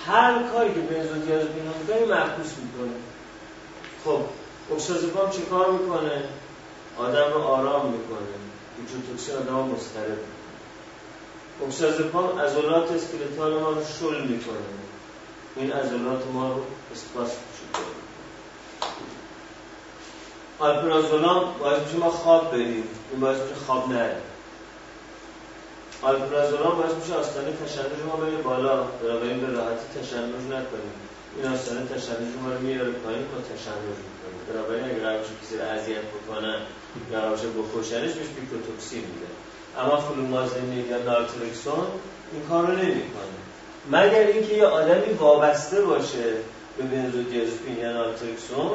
[0.06, 2.96] هر کاری که بنزودیازپین می‌کنه معکوس می‌کنه.
[4.04, 4.20] خب
[4.72, 6.24] اکسازپام چه کار می‌کنه؟
[6.98, 8.26] آدم رو آرام می‌کنه.
[8.76, 10.18] پیکروتوکسین آدم رو مضطرب
[11.66, 14.56] اکسازپام عضلات skeletal ما رو شل می‌کنه.
[15.56, 17.84] این عضلات ما رو اسپاسم میشه
[20.58, 22.88] آلپرازولام باعث میشه ما خواب بریم.
[23.10, 24.16] این باعث میشه خواب نره.
[26.10, 28.76] آلپرازولام باعث میشه آستانه تشنج ما بره بالا.
[28.82, 30.94] بنابراین به راحتی تشنج نکنیم.
[31.36, 34.40] این آستانه تشنج ما رو میاره پایین ما تشنج می‌کنیم.
[34.48, 36.58] بنابراین اگه قرار کسی رو اذیت بکنن
[37.12, 39.30] یا قرار بخوشنش بهش پیکوتوکسین میده.
[39.78, 41.86] اما فلومازینی یا نالترکسون
[42.32, 43.34] این کار رو نمی‌کنه.
[43.90, 46.24] مگر اینکه یه آدمی وابسته باشه
[46.76, 48.70] به بنزودیازپین یا نالترکسون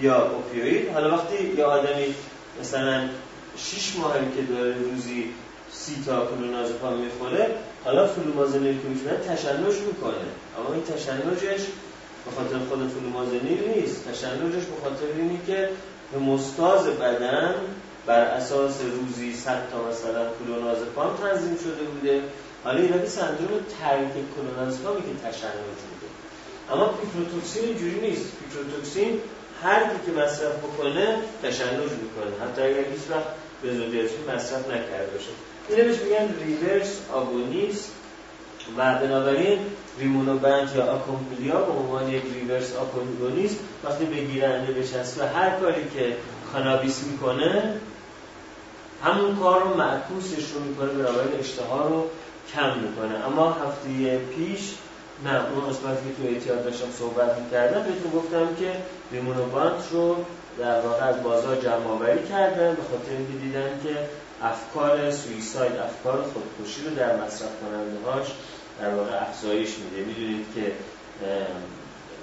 [0.00, 2.14] یا اوپیوید حالا وقتی یه آدمی
[2.60, 3.08] مثلا
[3.56, 5.30] 6 ماهی که داره روزی
[5.72, 10.26] سی تا کلونازپام می‌خوره حالا فلومازنیل که میشونه تشنج می‌کنه.
[10.58, 11.60] اما این تشنجش
[12.24, 14.08] به خاطر خود فلومازنیل نیست.
[14.08, 15.68] تشنجش به خاطر اینی که
[16.12, 17.54] به مستاز بدن
[18.06, 22.22] بر اساس روزی 100 تا مثلا کلونازپام تنظیم شده بوده.
[22.64, 26.08] حالا این سندروم ترک کلونازپامی که تشنج بوده.
[26.72, 28.32] اما پیکروتوکسین اینجوری نیست.
[28.38, 29.20] پیکروتوکسین
[29.62, 32.32] هر کی که مصرف بکنه تشنج می‌کنه.
[32.42, 33.26] حتی اگر هیچ وقت
[33.62, 35.30] به مصرف نکرده باشه.
[35.70, 37.92] اینه بهش میگن reverse agonist
[38.76, 39.58] و بنابراین
[39.98, 46.16] ریمونابانت یا آکومپلیا به عنوان یک reverse agonist وقتی به گیرنده بچسبه هر کاری که
[46.52, 47.74] کانابیس می‌کنه
[49.04, 52.06] همون کار رو معکوسش رو می‌کنه بنابراین اشتها رو
[52.54, 53.26] کم می‌کنه.
[53.26, 54.74] اما هفته پیش
[55.24, 58.72] نه اون قسمتی که تو اعتیاد داشتم صحبت می‌کردم بهتون گفتم که
[59.12, 60.16] ریمونوبانت رو
[60.58, 63.96] در واقع از بازار جمع آوری کردن به خاطر اینکه دیدن که
[64.42, 68.26] افکار سویساید افکار خودکشی رو در مصرف کننده هاش
[68.80, 70.04] در واقع افزایش میده.
[70.04, 70.72] می‌دونید که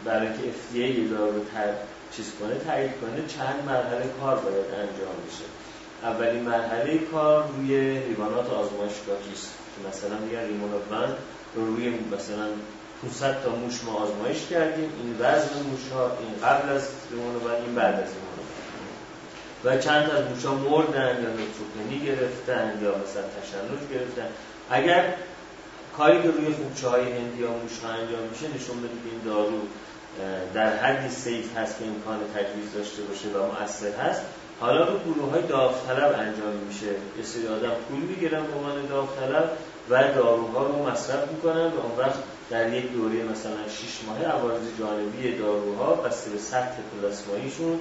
[0.06, 1.74] برای که FDA یه رو تر...
[2.16, 5.46] چیز کنه تایید کنه چند مرحله کار باید انجام بشه.
[6.04, 9.52] اولین مرحله کار روی حیوانات آزمایشگاهی است.
[9.76, 11.16] که مثلا میگن ریمونوبند
[11.56, 12.48] رو روی مثلا
[13.02, 14.90] 500 تا موش ما آزمایش کردیم.
[15.02, 16.88] این وزن موش ها این قبل از
[17.46, 18.10] و این بعد از
[19.64, 24.28] و چند از موش ها مردن یا نوتروپنی گرفتن یا مثلا تشنج گرفتن.
[24.70, 25.14] اگر
[25.98, 29.22] کاری که روی خوبچه های هندی یا موش ها انجام میشه نشون بده که این
[29.26, 29.60] دارو
[30.54, 34.22] در حدی سیف هست که امکان تجویز داشته باشه و مؤثر هست.
[34.60, 36.86] حالا رو گروه های داوطلب انجام میشه.
[37.18, 39.58] یه سری آدم پول می‌گیرن به عنوان داوطلب
[39.90, 44.62] و داروها رو مصرف می‌کنن و اون وقت در یک دوره مثلا 6 ماهه عوارض
[44.80, 47.80] جانبی داروها بسته به سطح پلاسماییشون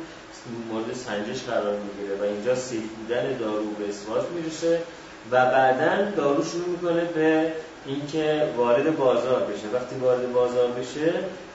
[0.71, 4.83] مورد سنجش قرار می‌گیره و اینجا سیف بودن دارو به اسواز می‌رسه
[5.31, 7.53] و بعدا دارو شروع می‌کنه به
[7.87, 9.67] اینکه وارد بازار بشه.
[9.73, 11.13] وقتی وارد بازار بشه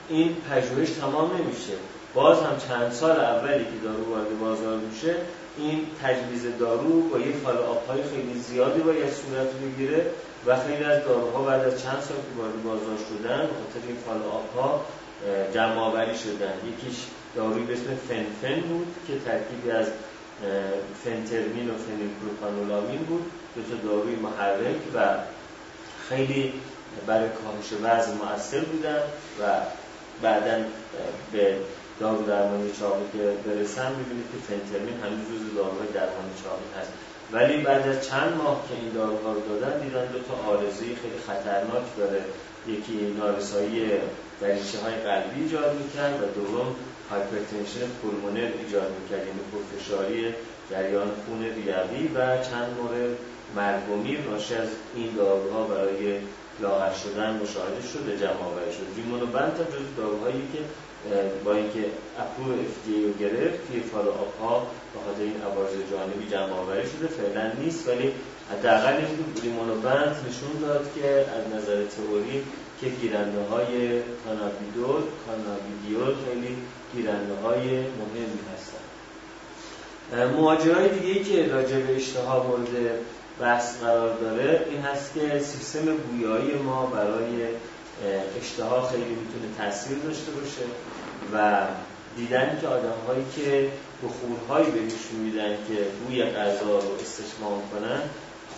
[0.08, 1.72] این پژوهش تمام نمیشه.
[2.14, 5.14] باز هم چند سال اولی که دارو وارد بازار میشه
[5.58, 10.06] این تجویز دارو با یه follow-up های خیلی زیادی باید صورت بگیره
[10.46, 13.96] و خیلی از داروها بعد از چند سال که وارد بازار شدن به خاطر این
[14.06, 14.84] follow-up ها
[15.54, 16.52] جمع شدن.
[16.68, 16.98] یکیش
[17.36, 19.86] داروی به اسم فنفن بود که ترکیبی از
[21.04, 23.30] فنترمین و فنیلپروپانولامین بود.
[23.54, 24.98] دو تا داروی محرک و
[26.08, 26.52] خیلی
[27.06, 29.00] برای کاهش وزن مؤثر بودن
[29.40, 29.42] و
[30.22, 30.64] بعدا
[31.32, 31.56] به
[32.00, 36.92] دارو درمانی چاقی که برسیم می‌بینید که فنترمین همین روز داروهای درمانی چاقی هست.
[37.32, 41.18] ولی بعد از چند ماه که این داروها رو دادن دیدن دو تا عارضه‌ی خیلی
[41.26, 42.20] خطرناک داره.
[42.66, 43.90] یکی نارسایی
[44.40, 46.76] دریچه های قلبی ایجاد می‌کرد و دوم
[47.12, 50.34] hypertension pulmonary ایجاد می‌کرد یعنی پرفشاری
[50.70, 53.10] جریان خون ریوی و چند مورد
[53.56, 56.18] مرگ و میر ناشی از این داروها برای
[56.60, 58.86] لاغر شدن مشاهده شده جمع آوری شد.
[58.96, 60.58] ریمونابانت تا جز داروهایی که
[61.44, 61.84] با اینکه
[62.18, 67.06] approve FDA رو گرفت توی follow-up ها به خاطر این عوارض جانبی جمع آوری شده
[67.06, 67.88] فعلا نیست.
[67.88, 68.12] ولی
[68.52, 72.44] حداقل این ریمونابانت نشون داد که از نظر تئوری
[72.80, 76.56] که گیرنده های کانابیدول کانابیدیول خیلی
[76.94, 78.82] گیرنده های مهمی هستن
[80.36, 82.68] مهاجرهای دیگه که راجع به اشتها مورد
[83.40, 87.46] بحث قرار داره این هست که سیستم بویایی ما برای
[88.40, 90.62] اشتها خیلی می‌تونه تاثیر داشته باشه
[91.34, 91.66] و
[92.16, 93.68] دیدن که آدم هایی که
[94.02, 98.00] بخورهایی بهشون میدن که بوی غذا رو استشمام کنن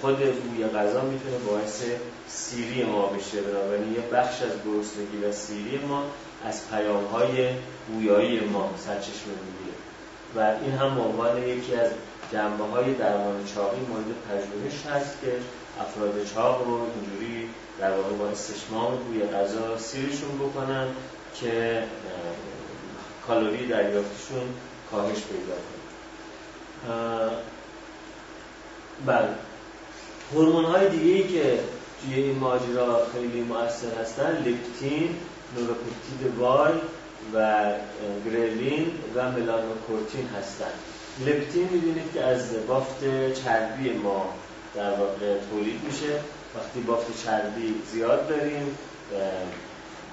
[0.01, 1.83] خود بوی غذا می‌تونه باعث
[2.29, 3.40] سیری ما بشه.
[3.40, 6.03] بنابراین یه بخش از گرسنگی و سیری ما
[6.44, 7.48] از پیام های
[7.88, 9.76] بویایی ما سرچشمه می‌گیره.
[10.37, 11.90] و این هم عنوان یکی از
[12.33, 15.33] جنبه های درمان چاقی مورد پژوهش هست که
[15.80, 17.48] افراد چاق رو اینجوری
[17.80, 20.87] در واقع با استشمام بوی غذا سیرشون بکنن
[21.40, 21.83] که
[23.26, 24.42] کالری دریافتشون
[24.90, 25.85] کاهش پیدا کنه.
[29.07, 29.28] بله.
[30.33, 31.59] هورمون های دیگه ای که
[32.02, 35.16] توی این ماجرا خیلی مؤثر هستن لپتین
[35.57, 36.73] نوروپپتید وای
[37.35, 37.64] و
[38.25, 40.73] گرلین و ملانوکورتین هستن
[41.27, 43.01] لپتین می‌دونید که از بافت
[43.45, 44.35] چربی ما
[44.75, 46.21] در واقع تولید میشه.
[46.57, 48.79] وقتی بافت چربی زیاد داریم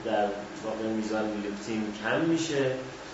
[0.06, 0.28] در
[0.66, 2.72] واقع میزان لپتین کم میشه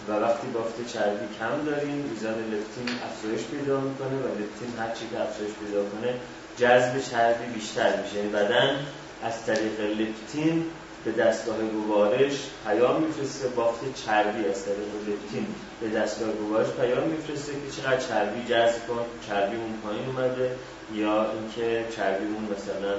[0.08, 5.06] و وقتی بافت چربی کم داریم میزان لپتین افزایش پیدا می‌کنه و لپتین هر چی
[5.12, 6.14] که افزایش پیدا کنه
[6.58, 8.18] جذب چربی بیشتر میشه.
[8.18, 8.86] یعنی بدن
[9.24, 10.66] از طریق لپتین
[11.08, 12.34] به دستگاه گوارش
[12.66, 15.48] پیام میفرسته بافت چربی از طریق لپتین
[15.82, 20.52] به دستگاه گوارش پیام میفرسته که چقدر چربی جذب کن چربیمون پایین اومده
[20.94, 22.94] یا اینکه چربیمون مثلا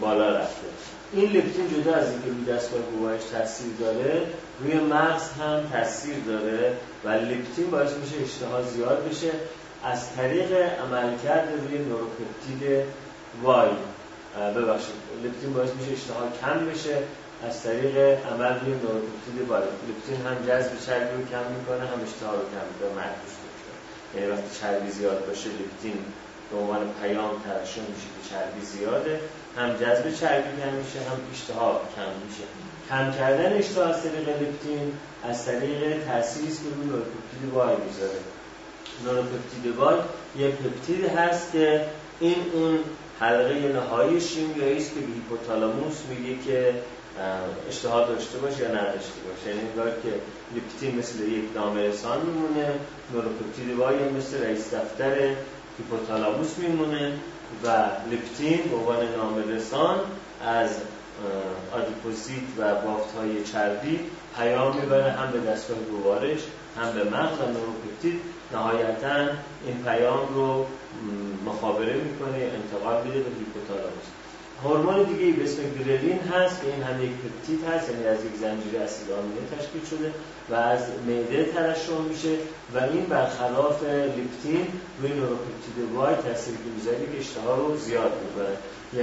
[0.00, 0.66] بالا رفته.
[1.12, 4.22] این لپتین جدا از اینکه روی دستگاه گوارش تاثیر داره
[4.60, 6.72] روی مغز هم تاثیر داره
[7.04, 9.30] و لپتین باعث میشه اشتها زیاد بشه.
[9.84, 12.84] از طریق عملکرد روی نوروپپتید
[13.42, 13.68] وای.
[14.36, 14.94] ببخشید.
[15.24, 16.96] لپتین باعث میشه اشتها کم بشه.
[17.48, 17.96] از طریق
[18.32, 22.64] عمل روی نوروپپتید وای لپتین هم جذب چربی رو کم می‌کنه هم اشتها رو کم
[22.70, 22.92] می‌کنه.
[22.98, 23.34] معکوس
[24.14, 25.98] یعنی وقتی چربی زیاد باشه لپتین
[26.50, 29.20] به عنوان پیام ترشح میشه که چربی زیاده.
[29.56, 32.44] هم جذب چربی کم میشه هم اشتها کم میشه.
[32.90, 34.92] کم کردن اشتها از طریق لپتین
[35.24, 38.20] از طریق تأثیری که روی نوروپپتید وای می‌ذاره.
[39.04, 39.96] نوروپپتید وای
[40.38, 41.84] یه پپتید هست که
[42.20, 42.78] این اون
[43.20, 46.74] حلقه نهایی شیمیایی است که هیپوتالاموس میگه که
[47.68, 50.12] اشتها داشته باشه یا نداشته باشه یعنی انگار که
[50.56, 52.74] لپتین مثل یک نامرسان میمونه
[53.12, 55.34] نوروپپتید وای مثل رئیس دفتر
[55.78, 57.12] هیپوتالاموس میمونه
[57.64, 57.68] و
[58.10, 59.98] لپتین به عنوان نامرسان
[60.46, 60.70] از
[61.72, 64.00] آدیپوزیت و بافت های چربی
[64.36, 66.40] پیام می‌بره هم به دستگاه گوارش
[66.76, 68.20] هم به مغز و نوروپپتید
[68.52, 69.32] نهایتا
[69.66, 70.66] این پیام رو
[71.46, 74.08] مخابره می‌کنه انتقال میده به هیپوتالاموس.
[74.64, 78.36] هورمون دیگه به اسم گرلین هست که این هم یک پپتید هست یعنی از یک
[78.40, 80.12] زنجیره اسید آمینه تشکیل شده
[80.50, 82.34] و از معده ترشح میشه
[82.74, 83.82] و این برخلاف
[84.16, 84.66] لیپتین
[85.00, 88.54] روی نوروپپتید وای تاثیر می‌ذاره که اشتها رو زیاد می‌کنه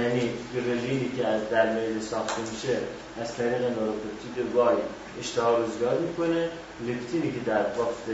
[0.02, 2.78] یعنی گرلینی که از در معده ساخته میشه
[3.22, 4.76] از طریق نوروپپتید وای
[5.20, 6.48] اشتها رو زیاد می‌کنه.
[6.80, 8.04] لیپتینی که در بافت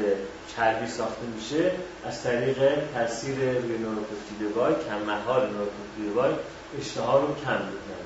[0.57, 1.71] چربی ساخته میشه
[2.07, 2.59] از طریق
[2.95, 6.33] تاثیر روی نوروپپتید وای کم مهار نوروپپتید وای
[6.81, 8.05] اشتها رو کم می‌کنه.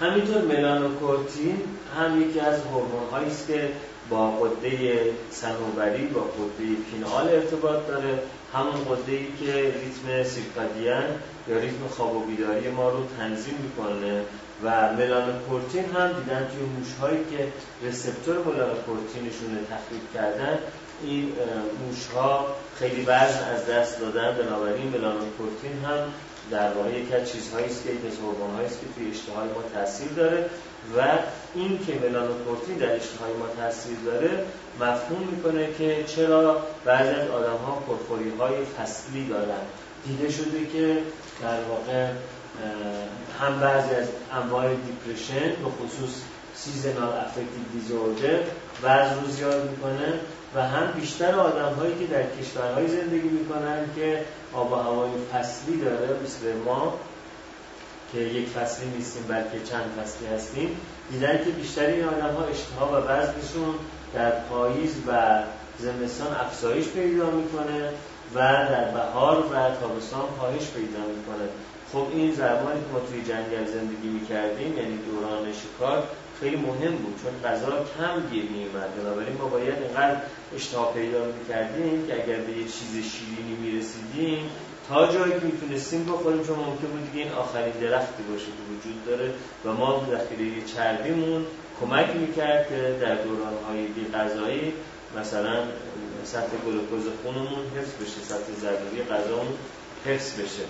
[0.00, 1.62] همینطور ملانوکورتین
[1.96, 3.68] هم یکی از هورمون است که
[4.10, 8.18] با قده سنوبری با قده پینال ارتباط داره.
[8.54, 11.04] همون قده ای که ریتم سیرکادیان
[11.48, 14.22] یا ریتم خواب و بیداری ما رو تنظیم می‌کنه.
[14.64, 17.52] و ملانوکورتین هم دیدن توی موش هایی که
[17.86, 20.58] رسپتور ملانوکورتینشون تخریب کردن
[21.02, 21.32] این
[21.80, 22.46] موش ها
[22.78, 24.36] خیلی وزن از دست دادن.
[24.36, 26.12] بنابراین ملانوکورتین هم
[26.50, 28.12] در واقع یکی از چیزهایی است که یک از
[28.66, 30.50] است که توی اشتهای ما تاثیر داره
[30.96, 31.00] و
[31.54, 34.30] این که ملانوکورتین در اشتهای ما تاثیر داره
[34.80, 39.64] مفهوم می‌کنه که چرا بعضی از آدم ها پرخوری های فصلی دارن.
[40.06, 40.98] دیده شده که
[41.42, 42.08] در واقع
[43.40, 46.20] هم بعضی از انواع depression به خصوص
[46.54, 48.40] seasonal affective disorder
[48.82, 50.12] وزن رو زیاد می‌کنه
[50.54, 55.80] و هم بیشتر آدم هایی که در کشورهای زندگی می‌کنن که آب و هوای فصلی
[55.80, 56.94] داره مثل ما
[58.12, 60.80] که یک فصلی نیستیم بلکه چند فصلی هستیم.
[61.10, 63.74] دیدن که بیشتر این آدم ها اشتها و وزنشون
[64.14, 65.42] در پاییز و
[65.78, 67.88] زمستان افزایش پیدا می‌کنه
[68.34, 71.48] و در بهار و تابستان کاهش پیدا می‌کنه.
[71.96, 76.08] خب این زمانی که ما توی جنگل زندگی می‌کردیم یعنی دوران شکار
[76.40, 80.16] خیلی مهم بود چون غذا کم گیر میومد بنابراین ما باید اینقدر
[80.56, 84.50] اشتها پیدا می‌کردیم که اگر به یه چیز شیرینی می‌رسیدیم
[84.88, 89.06] تا جایی که می‌تونستیم بخوریم چون ممکن بود دیگه این آخرین درختی باشه که وجود
[89.06, 89.32] داره.
[89.64, 91.46] و ما ذخیره چربیمون
[91.80, 94.72] کمک می‌کرد که در دورانهای بی غذایی
[95.18, 95.56] مثلا
[96.24, 99.54] سطح گلوکوز خونمون حفظ بشه سطح ضروری غذامون
[100.06, 100.66] حفظ بشه.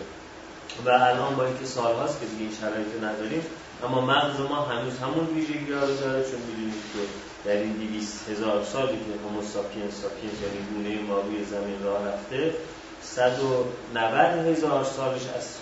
[0.85, 3.43] و الان با اینکه سالهاست که دیگه این شرایط نداریم
[3.85, 7.01] اما مغز ما هنوز همون ویژگی ها رو داره چون می‌دونید که
[7.45, 12.09] در این دیویست هزار سالی که همو ساپین ساپین یعنی گونه ما روی زمین راه
[12.09, 12.55] رفته
[13.03, 15.61] 190 هزار سالش اصر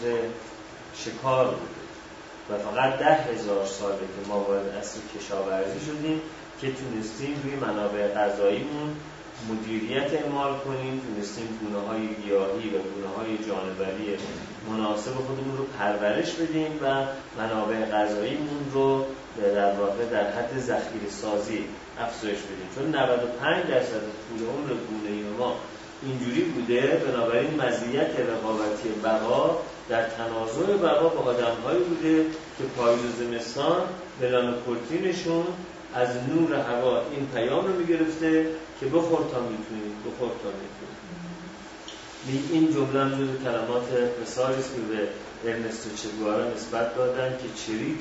[0.97, 1.85] شکار بوده.
[2.51, 6.21] و فقط ده هزار ساله که ما وارد اصر کشاورزی شدیم
[6.61, 8.97] که تونستیم روی منابع غذاییمون
[9.51, 14.17] مدیریت اعمال کنیم تونستیم گونه های گیاهی و گونه های جانوری
[14.71, 17.05] مناسب خودمون رو پرورش بدیم و
[17.39, 19.05] منابع غذاییمون رو
[19.55, 21.65] در واقع در حد ذخیره سازی
[22.01, 22.69] افزایش بدیم.
[22.75, 25.57] چون 95 درصد طول عمر گونه ما
[26.03, 29.59] اینجوری بوده بنابراین مزیت رقابتی بقا
[29.89, 32.27] در تنازع بقا با آدمهایی بوده
[32.59, 33.83] که پاییز و زمستان
[34.21, 35.45] ملانوکورتینشون
[35.95, 38.47] از نور هوا این پیام رو می‌گرفته
[38.85, 40.95] که بخور تا می‌تونی بخور تا می‌تونی.
[42.53, 43.89] این جمله جز کلمات
[44.23, 45.09] مثالی است که به
[45.51, 48.01] ارنستو چگوارا نسبت دادن که چریک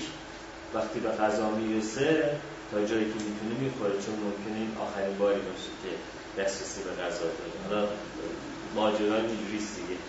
[0.73, 2.31] وقتی به غذا می‌رسه
[2.71, 5.91] تا جایی که می‌تونه می‌خوره چون ممکنه این آخرین باری باشه که
[6.41, 7.55] دسترسی به غذا داره.
[7.69, 7.87] حالا
[8.75, 9.99] ماجرا اینجوریست دیگه.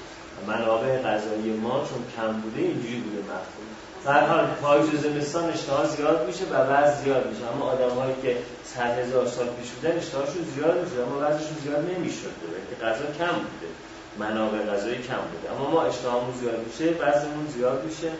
[0.46, 3.68] منابع غذایی ما چون کم بوده اینجوری بوده مفهوم.
[4.04, 7.52] در حال پاییز و زمستان اشتها زیاد میشه و وزن زیاد میشه.
[7.52, 8.36] اما آدمهایی که
[8.74, 12.34] صد هزار سال پیش بودن اشتهاشون زیاد میشه اما وزنشون زیاد نمی‌شد.
[12.70, 13.70] که غذا کم بوده
[14.18, 15.46] منابع غذایی کم بوده.
[15.52, 18.10] اما ما اشتهامون زیاد میشه وزنمون زیاد میشه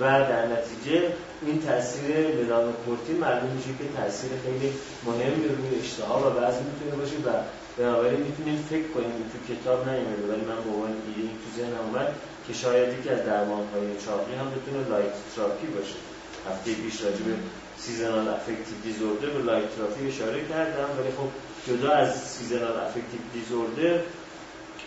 [0.00, 1.12] و در نتیجه
[1.46, 2.10] این تاثیر
[2.84, 4.72] کورتین معلوم میشه که تاثیر خیلی
[5.06, 7.30] مهمی روی اشتها و وزن می‌تونه باشه و
[7.78, 12.08] بنابراین می‌تونیم فکر کنیم تو کتاب نیومده ولی من به عنوان ایده تو ذهنم اومد
[12.46, 13.20] که شاید یکی از
[13.72, 15.98] های چاقی هم بتونه light therapy باشه.
[16.48, 17.34] هفته پیش راجع به
[17.86, 19.68] seasonal affective disorder به light
[20.08, 21.28] اشاره کردم ولی خب
[21.66, 24.00] جدا از seasonal affective disorder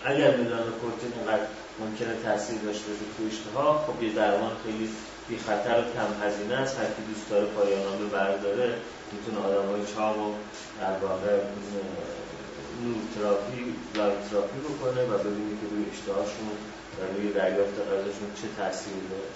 [0.06, 0.32] اگر
[0.82, 1.48] کورتین اینقدر
[1.80, 4.89] ممکنه تاثیر داشته باشه تو اشتها خب یه درمان خیلی
[5.28, 6.80] بی خطر و کم هزینه است.
[6.80, 8.74] هر کی دوست داره پایانامه برداره
[9.12, 10.34] می‌تونه آدم های چاق و
[10.82, 11.38] در واقع
[12.84, 16.50] نور تراپی light therapy بکنه و ببینی که روی اشتهاشون
[16.98, 19.30] و روی دریافت غذاشون چه تأثیری داره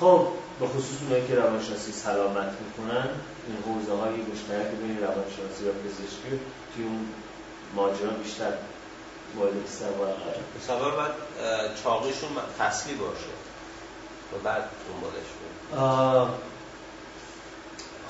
[0.00, 0.26] خب
[0.60, 3.08] به خصوص اونایی که روانشناسی سلامت می‌کنن
[3.46, 6.40] این حوزه های مشترک بین روانشناسی و پزشکی
[6.74, 7.06] توی اون
[7.76, 8.52] ماجرا بیشتر
[9.36, 11.12] مورد استقبال قرار مثلا بعد
[11.84, 13.32] چاقیشون فصلی باشه
[14.32, 15.28] و بعد دنبالش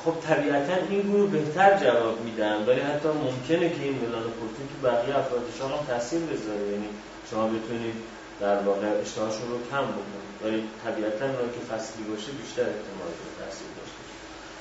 [0.04, 5.18] خب طبیعتا این گروه بهتر جواب میدن ولی حتی ممکنه که این ملانوکورتین که بقیه
[5.18, 6.66] افراد شما هم تاثیر بذاره.
[6.72, 6.88] یعنی
[7.30, 7.94] شما بتونید
[8.40, 10.31] در واقع اشتهاشون رو کم بکنید.
[10.44, 14.02] ولی طبیعتا اونها که فصلی باشه بیشتر احتمال به تاثیر داشته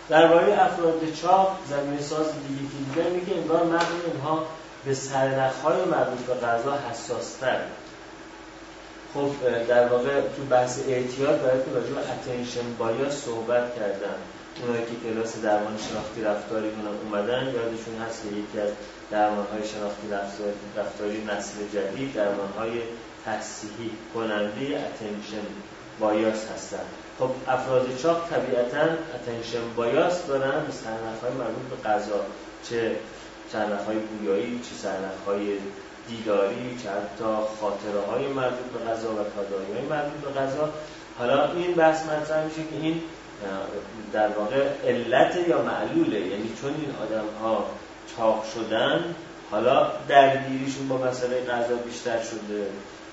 [0.09, 4.45] درباره افراد چاق زمین ساز دیگه که دیگر میگه انگار مغز اینها
[4.85, 7.59] به سرنخهای مربوط به غذا حساستر.
[9.13, 9.31] خب
[9.67, 14.15] در واقع تو بحث اعتیاد برای که راجع به attention bias صحبت کردن.
[14.61, 18.69] اونایی که کلاس درمان شناختی رفتاری کنن اومدن یادشون هست که یکی از
[19.11, 20.07] درمان های شناختی
[20.77, 22.71] رفتاری نسل جدید درمان های
[23.25, 25.45] تصحیحی کننده attention
[26.01, 26.85] bias هستن.
[27.19, 28.81] خب افراد چاق طبیعتا
[29.15, 32.19] attention bias دارن به سرنخ های مربوط به غذا
[32.69, 32.95] چه
[33.51, 35.57] سرنخ های گویایی چه سرنخ های
[36.07, 37.31] دیداری چه حتی
[37.61, 40.69] خاطره های مربوط به غذا و کادایی های مربوط به غذا.
[41.19, 43.01] حالا این بحث مطرح میشه که این
[44.13, 46.19] در واقع علت یا معلوله.
[46.19, 47.65] یعنی چون این آدم ها
[48.17, 49.15] چاق شدن
[49.51, 52.65] حالا درگیریشون با مسئله غذا بیشتر شده.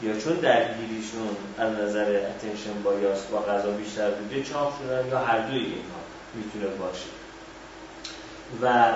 [0.03, 5.39] یا چون درگیریشون از نظر اتنشن بایاس با غذا بیشتر بوده چاق شدن یا هر
[5.39, 6.01] دوی اینها
[6.35, 7.07] می‌تونه باشه.
[8.63, 8.95] و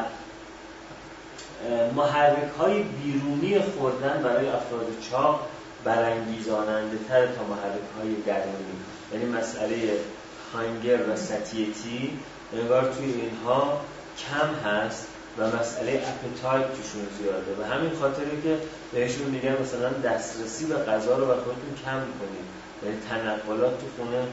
[1.94, 5.48] محرک های بیرونی خوردن برای افراد چاق
[5.84, 8.76] برانگیزاننده تر تا محرک های درونی.
[9.12, 9.98] یعنی مسئله
[10.55, 12.18] hunger و satiety
[12.53, 13.80] انگار توی اینها
[14.18, 15.09] کم هست.
[15.39, 17.53] و مسئله appetite توشون زیاده.
[17.61, 18.59] و همین خاطره که
[18.93, 22.47] بهشون میگن مثلا دسترسی به غذا رو و خودتون کم کنید
[22.83, 24.26] یعنی تنقلات تو خونه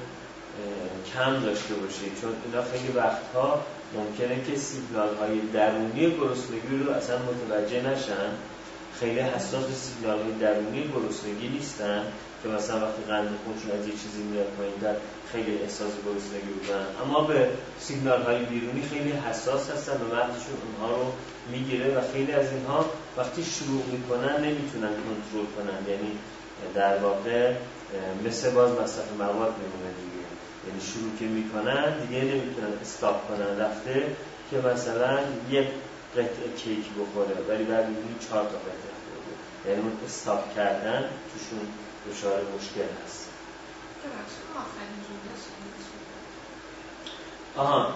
[1.13, 2.21] کم داشته باشید.
[2.21, 8.29] چون اینا خیلی وقتها ممکنه که سیگنال های درونی گرسنگی رو اصلا متوجه نشن.
[8.99, 12.03] خیلی حساس سیگنال های درونی گرسنگی نیستن.
[12.43, 14.95] که مثلا وقتی قند خونشون از یه چیزی میاد پایین در
[15.31, 20.95] خیلی احساس گرسنگی بودن اما به سیگنال های بیرونی خیلی حساس هستن و مغزشون اونها
[20.95, 21.11] رو
[21.51, 22.85] می‌گیره و خیلی از اینها
[23.17, 25.79] وقتی شروع می‌کنن نمی‌تونن کنترل کنن.
[25.91, 26.11] یعنی
[26.75, 27.53] در واقع
[28.25, 30.25] مثل باز مصرف مواد میمونه دیگه.
[30.67, 33.59] یعنی شروع که می‌کنن دیگه نمی‌تونن استاپ کنن.
[33.59, 34.03] رفته
[34.51, 35.19] که مثلا
[35.49, 35.67] یک
[36.13, 39.33] قطعه کیک بخوره ولی بعد می‌بینی چهار تا قطعه خورده
[39.69, 41.01] یعنی اون استاپ کردن
[41.33, 41.59] توشون
[42.09, 43.29] دچار مشکل هست.
[47.57, 47.93] آها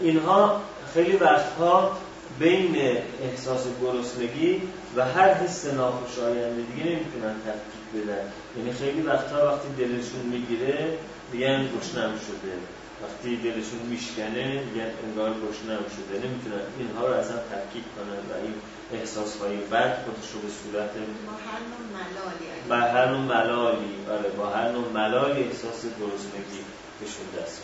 [0.00, 0.62] اینها
[0.94, 1.98] خیلی وقتها
[2.38, 2.76] بین
[3.22, 4.62] احساس گرسنگی
[4.96, 8.24] و هر حس ناخوشایند دیگه نمی‌تونن تفکیک بدن.
[8.56, 10.98] یعنی خیلی وقتها وقتی دلشون می‌گیره
[11.32, 12.54] میگن گشنم شده.
[13.02, 16.14] وقتی دلشون میشکنه میگن انگار گشنم شده.
[16.26, 18.54] نمی‌تونن اینها رو اصلا تفکیک کنن و این
[18.92, 23.94] احساس های بد خودش رو به صورت با هر نوع ملالی با هر نوع ملالی
[24.10, 26.62] آره با هر نوع ملالی احساس گرسنگی
[27.00, 27.62] بهشون دست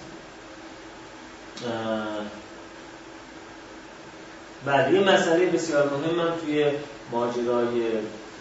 [4.65, 6.71] بله یه مسئله بسیار مهم من توی
[7.13, 7.83] ماجرای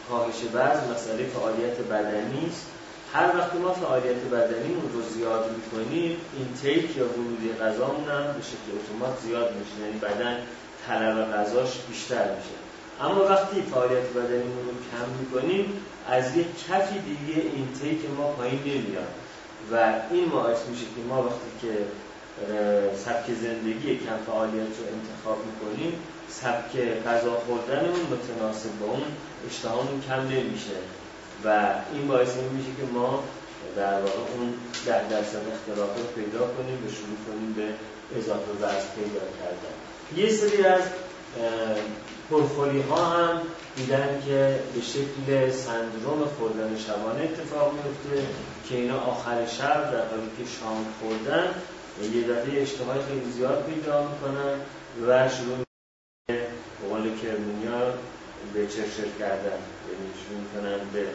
[0.09, 2.65] کاهش وزن مسئله فعالیت بدنی است.
[3.13, 8.41] هر وقت ما فعالیت بدنیمون رو زیاد می‌کنیم این تیک یا ورودی غذامون هم به
[8.41, 9.85] شکل اتومات زیاد میشه.
[9.85, 10.37] یعنی بدن
[10.87, 12.66] طلب غذاش بیشتر میشه.
[13.01, 15.65] اما وقتی فعالیت بدنیمون رو کم می‌کنیم
[16.09, 19.13] از یک کفی دیگه این تیک ما پایین نمیاد.
[19.71, 21.73] و این باعث میشه که ما وقتی که
[23.05, 25.93] سبک زندگی کم فعالیت رو انتخاب می‌کنیم
[26.29, 26.71] سبک
[27.07, 29.03] غذا خوردنمون متناسب با اون
[29.49, 30.77] اشتهامون کم نمیشه.
[31.45, 33.23] و این باعث این میشه که ما
[33.75, 34.53] در واقع اون
[34.85, 37.67] ده درصد اختلاف رو پیدا کنیم و شروع کنیم به
[38.19, 39.75] اضافه وزن پیدا کردن.
[40.15, 40.81] یه سری از
[42.29, 43.41] پرفولی ها هم
[43.75, 48.27] دیدن که به شکل سندروم خوردن شبانه اتفاق میفته
[48.69, 51.53] که اینا آخر شب در حالی که شام خوردن
[52.13, 54.59] یه دفعه اشتهای خیلی زیاد پیدا می‌کنن
[55.07, 55.57] و شروع
[56.27, 56.41] به
[56.89, 57.93] قول کرمونیا
[58.53, 59.59] به چرچر کردن.
[59.87, 61.07] یعنی شروع می‌کنن به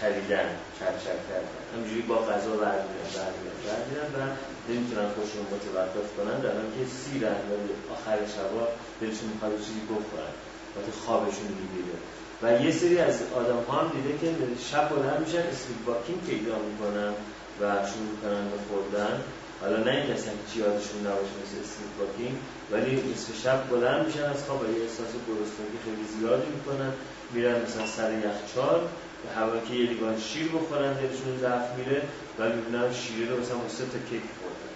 [0.00, 0.48] چریدن
[0.78, 4.18] چرچر کردن همجوری با غذا برمیدن برمیدن برمیدن و
[4.68, 6.36] نمی‌تونن خودشون متوقف کنن.
[6.40, 7.52] در حالی که سیرن و
[7.94, 8.64] آخر شبا
[9.00, 10.32] دلشون می‌خواد چیزی بخورن.
[10.74, 11.96] وقتی خوابشون می‌گیره.
[12.42, 14.28] و یه سری از آدم ها هم دیده که
[14.70, 17.12] شب بلند میشن sleep walking پیدا می‌کنن
[17.60, 19.14] و شروع می‌کنن به خوردن.
[19.60, 22.36] حالا نه این اصلا هیچی یادشون نباشه مثل sleep walking
[22.72, 26.92] ولی نصف شب بلند میشن از خواب و یه احساس گرسنگی خیلی زیادی می‌کنن.
[27.32, 28.80] میرن مثلا سر یخچال
[29.36, 32.02] هوا که یه لیوان شیر بخورن دلشون ضعف میره
[32.38, 34.74] و می‌بینن شیر رو مثلا سه تا کیک خوردن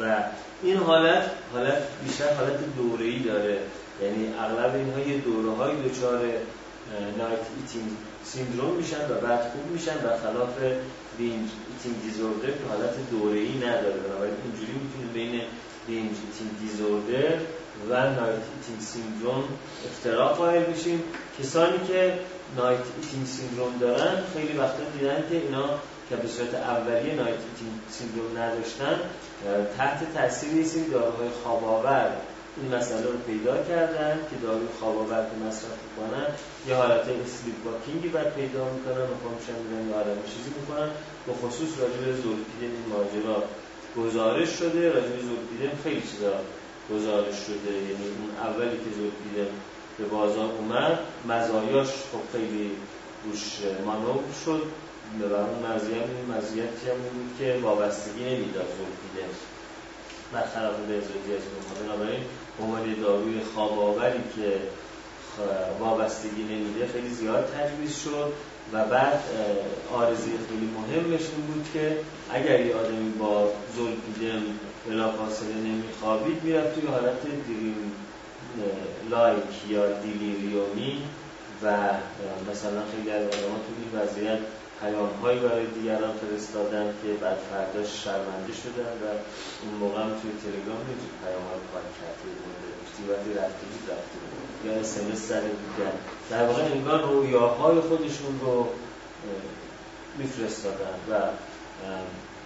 [0.00, 0.24] و
[0.62, 3.58] این حالت حالت بیشتر حالت دوره‌ای داره.
[4.02, 6.20] یعنی اغلب اینها یه دوره های دچار
[7.18, 7.90] night eating
[8.24, 10.54] syndrome میشن و بعد خوب میشن برخلاف
[11.18, 14.00] binge eating disorder که حالت دوره‌ای نداره.
[14.06, 15.40] بنابراین اینجوری می‌تونیم بین
[15.86, 17.36] binge eating disorder
[17.90, 19.44] و night eating syndrome
[19.86, 21.02] افتراق قائل بشیم.
[21.38, 22.18] کسانی که
[22.56, 24.22] night eating syndrome دارن.
[24.34, 25.66] خیلی وقتا دیدن که اینا
[26.08, 29.00] که به صورت اولیه night eating syndrome نداشتن
[29.78, 31.64] تحت تاثیر یه داروهای خواب
[32.62, 36.26] این مسئله رو پیدا کردن که داروی خواب آور که مصرف می‌کنن.
[36.68, 39.94] یه حالت اسلیپ واکینگی بعد پیدا می‌کنن و میشن میرن یه
[40.34, 40.88] چیزی می‌کنن.
[41.26, 42.12] به خصوص راجع به
[42.60, 43.38] این ماجرا.
[43.96, 45.22] گزارش شده راجع به
[45.84, 46.34] خیلی چیزا
[46.92, 47.72] گزارش شده.
[47.88, 49.50] یعنی اون اولی که زولپیدن
[49.98, 50.98] به بازار اومد.
[51.28, 52.70] مزایاش خب خیلی
[53.24, 54.62] روش مانور شد.
[55.20, 59.32] و اون مزیت مزیتی هم بود که وابستگی نمی‌داد زولپیدن
[60.32, 61.02] برخلاف به از
[61.82, 62.20] بنابراین
[62.60, 64.60] عنوان داروی خواب آوری که
[65.80, 68.32] وابستگی نمیده خیلی زیاد تجویز شد
[68.72, 69.22] و بعد
[69.92, 71.96] آرزی خیلی مهمش این بود که
[72.30, 74.42] اگر یه آدمی با زلپیدم
[74.88, 77.92] بلافاصله نمیخوابید می‌رفت توی حالت دریم
[79.10, 81.02] لایک یا دیلیریومی
[81.62, 81.66] و
[82.50, 84.38] مثلا خیلی از آدم توی این وضعیت
[84.80, 89.06] پیام هایی برای دیگران فرستادن که بعد فرداش شرمنده شدن و
[89.62, 92.76] اون موقع هم توی تلگرام می‌تونی پیام های پاک کرده بوده
[93.12, 93.84] وقتی رفته بود
[94.20, 94.66] بود.
[94.66, 95.92] یا اسمس زده بودن
[96.30, 98.68] در واقع انگار رویاهای خودشون رو
[100.18, 101.14] میفرستادن و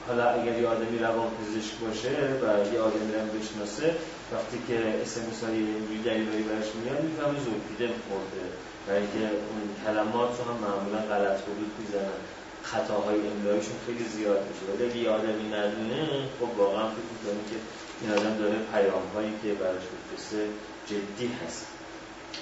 [0.08, 2.08] حالا اگر یه آدمی روان پزشک باشه
[2.42, 3.96] و یه آدمی رو بشناسه
[4.32, 8.44] وقتی که SMS های اینجوری دلیلایی براش میاد می‌فهمه زولپیدم خورده
[8.86, 12.20] و اینکه اون کلمات رو هم معمولا غلط حدود می‌زنن.
[12.62, 14.72] خطاهای املایشون خیلی زیاد میشه.
[14.72, 17.56] ولی اگه یه آدمی ندونه خب واقعا فکر می‌کنه که
[18.00, 20.46] این آدم داره پیام هایی که براش بفرسته
[20.86, 21.66] جدی هست.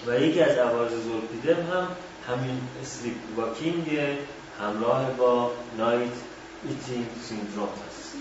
[0.07, 1.89] و یکی از عوارض زولپیدم هم
[2.29, 3.99] همین sleep walking
[4.61, 6.17] همراه با night
[6.69, 8.15] eating syndrome هست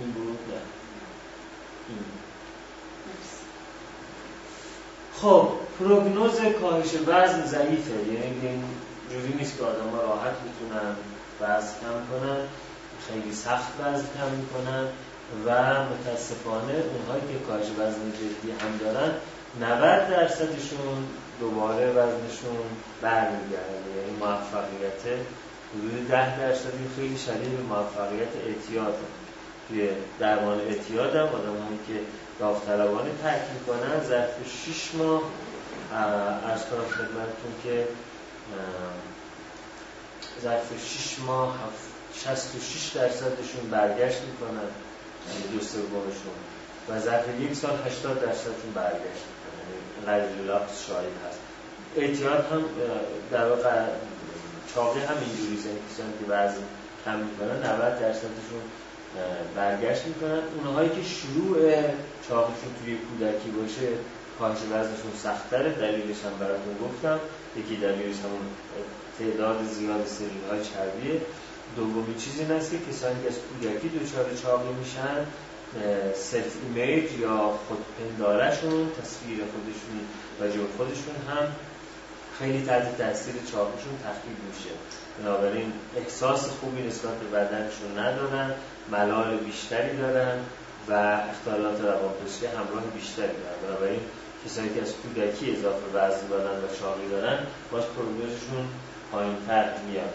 [0.00, 0.60] این بود نه
[1.88, 1.98] این.
[5.14, 8.12] خب پروگنوز کاهش وزن ضعیفه.
[8.12, 8.62] یعنی
[9.10, 10.96] جوری نیست که آدم ها راحت می‌تونن
[11.40, 12.40] وزن کم کنن.
[13.08, 14.86] خیلی سخت وزن کم می‌کنن.
[15.46, 15.50] و
[15.84, 19.10] متاسفانه اونهایی که کاهش وزن جدی هم دارن
[19.60, 21.06] 90 درصدشون
[21.40, 22.56] دوباره وزنشون
[23.02, 23.90] برمیگرده.
[23.96, 25.18] یعنی موفقیت
[25.74, 28.94] حدود 10 درصدی خیلی شدید به موفقیت اعتیاد
[29.68, 29.88] توی
[30.18, 32.00] درمان اعتیاد هم آدم که
[32.38, 34.34] داوطلبانه ترک می‌کنن ظرف
[34.66, 35.22] 6 ماه
[36.44, 37.88] ارز کنم خدمتتون که
[40.42, 41.58] ظرف 6 ماه
[42.14, 44.68] 66 درصدشون برگشت می‌کنن.
[45.28, 46.36] یعنی دو سومشون
[46.88, 50.18] و ظرف یک سال 80 درصدشون برگشت می‌کنن.
[50.18, 51.38] یعنی لاپس شاید هست.
[51.96, 52.64] اعتیاد هم
[53.30, 53.84] در واقع
[54.74, 55.56] چاقی هم اینجوری
[55.98, 56.62] یعنی که وزن
[57.04, 58.62] کم می‌کنن 90 درصدشون
[59.56, 60.42] برگشت می‌کنن.
[60.56, 61.56] اونهایی که شروع
[62.28, 63.88] چاقیشون توی کودکی باشه
[64.38, 67.20] کاهش وزنشون سختره دلیلش هم براتون گفتم.
[67.56, 68.46] یکی دلیلش همون
[69.18, 71.20] تعداد زیاد سلول های چربیه.
[71.76, 75.26] دومی چیزی این که کسانی که از کودکی دچار چاقی میشن
[76.14, 79.96] self image یا خودپندارشون تصویر خودشون
[80.40, 80.42] و
[80.76, 81.46] خودشون هم
[82.38, 84.70] خیلی تحت تاثیر چاقیشون تخریب میشه.
[85.18, 88.54] بنابراین احساس خوبی نسبت به بدنشون ندارن.
[88.92, 90.38] ملال بیشتری دارن
[90.88, 90.92] و
[91.30, 93.58] اختلالات روانپزشکی همراه بیشتری دارن.
[93.62, 94.00] بنابراین
[94.44, 97.38] کسانی که از کودکی اضافه وزن دارن و چاقی دارن
[97.70, 98.68] باز پروگنوزشون
[99.12, 100.14] پایینتر میاد.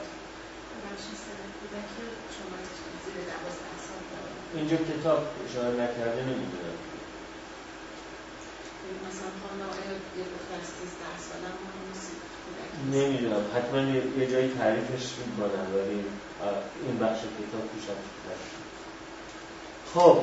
[4.55, 6.77] اینجا کتاب اشاره نکرده نمی‌دونم.
[12.91, 13.45] نمی‌دونم.
[13.55, 13.79] حتما
[14.19, 16.03] یه جایی تعریفش می‌کنم ولی
[16.85, 17.85] این بخش کتاب توش
[19.93, 20.17] خب.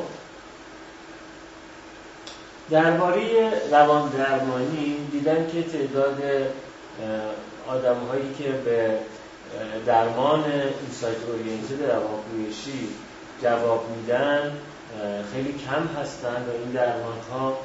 [2.71, 6.23] درباره روان درمانی دیدن که تعداد
[7.69, 8.99] آدم هایی که به
[9.87, 10.45] درمان
[10.81, 12.89] اینسایت اورینتد روانپویشی
[13.43, 14.59] جواب میدن
[15.33, 17.59] خیلی کم هستن و این درمان ها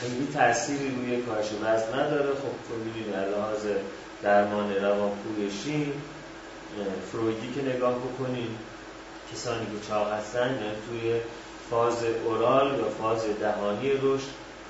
[0.00, 2.30] خیلی تأثیری روی کاهش وزن نداره.
[2.30, 3.66] خب تو می‌دونی لحاظ
[4.22, 5.92] درمان روانپویشی
[7.12, 8.58] فرویدی که نگاه بکنیم
[9.32, 11.20] کسانی که چاق هستن یعنی توی
[11.70, 14.28] فاز oral یا فاز دهانی رشد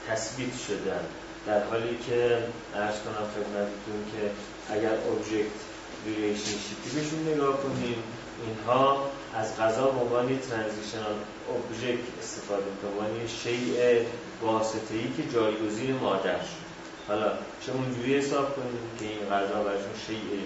[0.09, 1.05] تثبیت شدن.
[1.47, 2.39] در حالی که
[2.75, 4.31] عرض کنم خدمتتون که
[4.75, 5.59] اگر object
[6.07, 8.03] relationship ی بهشون نگاه کنیم
[8.47, 11.15] اینها از غذا به عنوان transitional
[11.49, 14.05] اوبژکت استفاده می‌کنن عنوان شیء
[14.43, 16.65] واسطه ای که جایگزین مادر شد.
[17.09, 17.33] حالا
[17.67, 20.41] چه اونجوری حساب کنیم که این غذا برشون شیء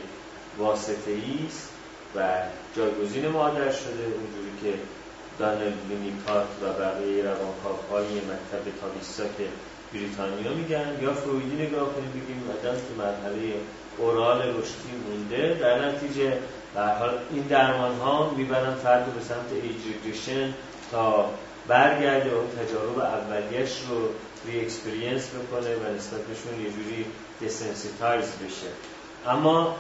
[0.59, 1.13] واسطه
[1.49, 1.69] است؟
[2.17, 2.29] و
[2.77, 4.79] جایگزین مادر شده اونجوری که
[5.39, 7.25] دانل لینیکارت و بقیه
[7.91, 8.65] های مکتب
[9.39, 9.45] که
[9.93, 13.55] بریتانیا میگن یا فرویدی نگاه کنیم بگیم آدم تو مرحله
[13.99, 16.39] اورال رشدی مونده در نتیجه
[16.75, 20.55] حال این درمان ها می‌برن فرد به سمت age regression
[20.91, 21.31] تا
[21.69, 24.09] برگرده اون تجارب اولیش رو
[24.47, 27.07] re-experience بکنه و نسبتشون یه جوری
[27.43, 28.69] desensitize بشه.
[29.27, 29.77] اما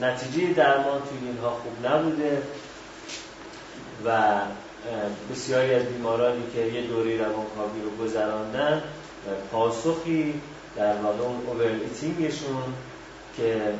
[0.00, 2.42] نتیجه درمان توی اینها خوب نبوده
[4.06, 4.40] و
[5.32, 8.82] بسیاری از بیمارانی که یه دوره روانکاوی رو گذراندن
[9.52, 10.40] پاسخی
[10.76, 11.40] در واقع اون
[13.36, 13.74] که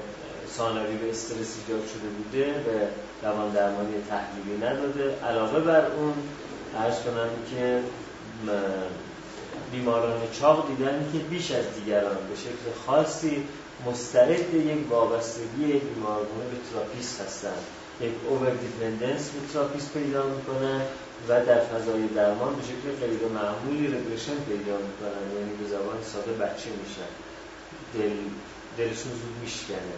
[0.57, 2.89] ثانوی به استرس ایجاد شده بوده به
[3.29, 5.15] روان درمانی تحلیلی نداده.
[5.25, 6.15] علاوه بر اون
[6.79, 7.81] عرض کنم که
[9.73, 13.45] بیماران چاق دیدن که بیش از دیگران به شکل خاصی
[13.87, 17.63] مستعد یک وابستگی بیمارگونه به تراپیست هستند.
[18.01, 20.81] یک over dependence به تراپیست پیدا می‌کنن
[21.29, 26.33] و در فضای درمان به شکل غیر معمولی regression پیدا می‌کنن یعنی به زبان ساده
[26.33, 27.11] بچه میشن.
[27.95, 28.17] دل
[28.79, 29.97] دلشون زود میشکنه.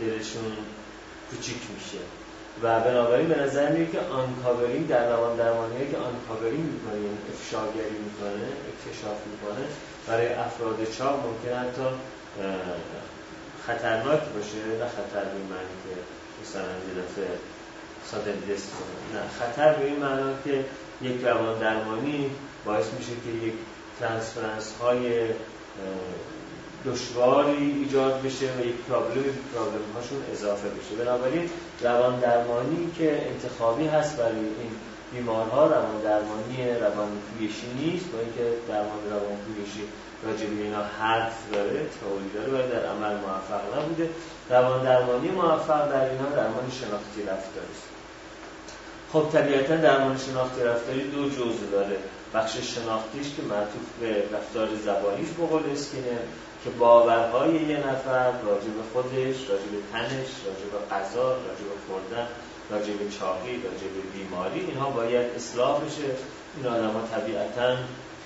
[0.00, 0.52] دلشون
[1.30, 1.98] کوچیک میشه.
[2.62, 7.98] و بنابراین به نظر میاد که uncovering در روان درمانی که uncovering می‌کنه یعنی افشاگری
[8.04, 9.64] می‌کنه اکتشاف می‌کنه
[10.08, 11.88] برای افراد چاق ممکن حتی
[13.66, 14.56] خطرناک باشه.
[14.80, 15.94] نه خطر به معنی که
[16.42, 17.28] مثلا یه
[18.10, 18.72] sudden death
[19.14, 20.64] نه خطر به این معنا که
[21.02, 22.30] یک روان درمانی
[22.64, 23.54] باعث میشه که یک
[24.00, 25.28] ترانسفرنس های
[26.86, 29.24] دشواری ایجاد بشه و یک پرابلم
[29.54, 31.04] پرابلم هاشون اضافه بشه.
[31.04, 34.70] بنابراین روان درمانی که انتخابی هست برای این
[35.12, 37.08] بیمارها روان درمانی روان
[37.38, 39.84] پویشی نیست با اینکه درمان روان پویشی
[40.24, 44.10] راجع به اینا حرف داره تئوری داره ولی در عمل موفق نبوده.
[44.50, 47.88] روان درمانی موفق در اینا درمان شناختی رفتاری است.
[49.12, 51.96] خب طبیعتا درمان شناختی رفتاری دو جزء داره.
[52.34, 56.18] بخش شناختیش که معطوف به رفتار زبانی به
[56.64, 61.78] که باورهای یه نفر راجع به خودش راجع به تنش راجع به غذا راجع به
[61.88, 62.26] خوردن
[62.70, 66.10] راجع به چاقی راجع به بیماری اینها باید اصلاح بشه.
[66.56, 67.76] این آدم ها طبیعتا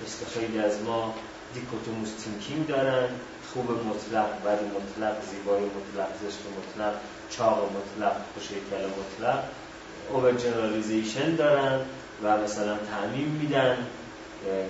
[0.02, 1.14] مثل خیلی از ما
[1.54, 3.08] دیکوتوموس تینکینگ دارن
[3.52, 6.94] خوب مطلق بد مطلق زیبای مطلق زشت مطلق
[7.30, 9.44] چاق مطلق خوشگل مطلق
[10.12, 11.80] over generalization دارن
[12.22, 13.86] و مثلا تعمیم میدن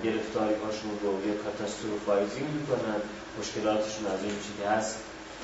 [0.05, 3.01] گرفتاری هاشون رو یا catastrophizing می‌کنن.
[3.41, 4.99] مشکلاتشون از اینی که هست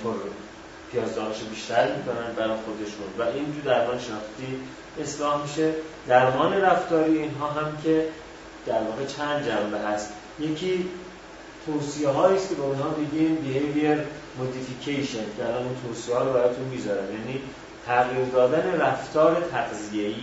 [0.04, 0.14] پر
[0.92, 3.06] پیاز داغش بیشتر می‌کنن برای خودشون.
[3.18, 4.60] و این تو درمان شناختی
[5.00, 5.72] اصلاح میشه.
[6.08, 8.08] درمان رفتاری اینها هم که
[8.66, 10.12] در واقع چند جنبه هست.
[10.40, 10.88] یکی
[11.66, 13.98] توصیه هایی است که به اونها میگیم behavior
[14.40, 17.04] modification که الان اون توصیه ها رو براتون می‌ذارم.
[17.12, 17.40] یعنی
[17.86, 20.14] تغییر دادن رفتار تغذیه‌ای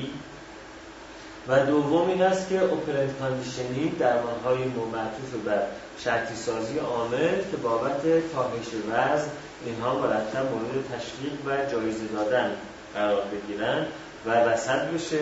[1.47, 5.61] و دوم این است که operant conditioning درمان های معطوف بر
[5.97, 8.01] شرطی سازی عامل که بابت
[8.35, 9.29] کاهش وزن
[9.65, 12.51] اینها مرتب مورد تشویق و جایزه دادن
[12.93, 13.85] قرار بگیرن
[14.25, 15.19] و وسط بشه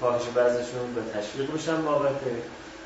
[0.00, 2.20] کاهش وزنشون و تشویق بشن بابت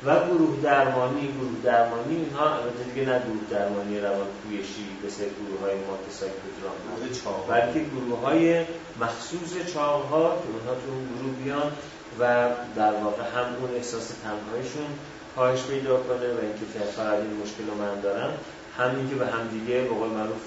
[0.05, 5.61] و گروه درمانی گروه درمانی اینها البته دیگه نه گروه درمانی روان پویشی مثل گروه
[5.61, 8.65] های ما psychodrama بلکه گروه های
[9.01, 11.71] مخصوص چاق ها که اونها تو اون گروه بیان
[12.19, 14.87] و در واقع هم اون احساس تنهایشون
[15.35, 18.33] کاهش پیدا کنه و اینکه فقط این مشکل رو من دارم
[18.77, 20.41] همین که به همدیگه به قول معروف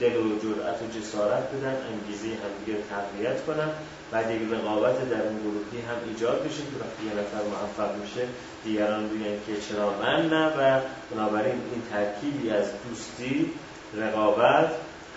[0.00, 3.70] دل و جرأت و جسارت بدن انگیزه همدیگه رو تقویت کنن
[4.10, 8.20] بعد یک رقابت در اون گروهی هم ایجاد بشه که وقتی یه نفر موفق میشه
[8.64, 10.80] دیگران بگن که چرا من نه و
[11.10, 13.50] بنابراین این ترکیبی از دوستی
[13.96, 14.70] رقابت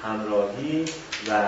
[0.03, 0.85] همراهی
[1.29, 1.43] و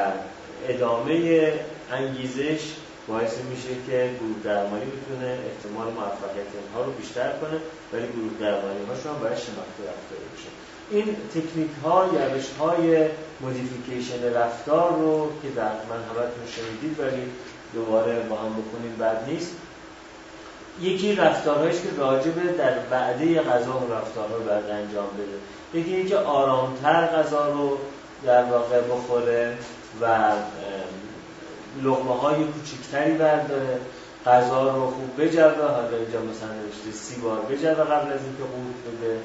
[0.68, 1.54] ادامه
[1.92, 2.62] انگیزش
[3.08, 7.58] باعث میشه که گروه درمانی بتونه احتمال موفقیت اینها رو بیشتر کنه
[7.94, 10.50] ولی گروه درمانی هاشون هم باید شناخته رفتاری بشه.
[10.92, 13.08] این تکنیک ها روش های
[13.42, 17.24] مودیفیکیشن رفتار رو که در من همتون شنیدید ولی
[17.74, 19.52] دوباره با هم بکنیم بد نیست.
[20.82, 25.80] یکی رفتارهایش که راجبه در بعده غذا و رفتارها رو باید انجام بده.
[25.80, 27.78] یکی اینکه آرامتر غذا رو
[28.26, 29.58] در واقع بخوره
[30.02, 30.32] و
[31.84, 33.80] لغمه های کوچکتری برداره
[34.26, 38.98] غذا رو خوب بجوه حالا اینجا مثلا نوشته سی بار بجوه قبل از اینکه قورت
[38.98, 39.18] بده.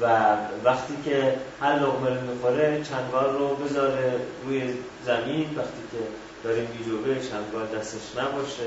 [0.00, 4.74] و وقتی که هر لغمه رو می‌خوره چنگال رو بذاره روی
[5.06, 5.46] زمین.
[5.56, 5.98] وقتی که
[6.44, 8.66] داره میجوبه چنگال دستش نباشه.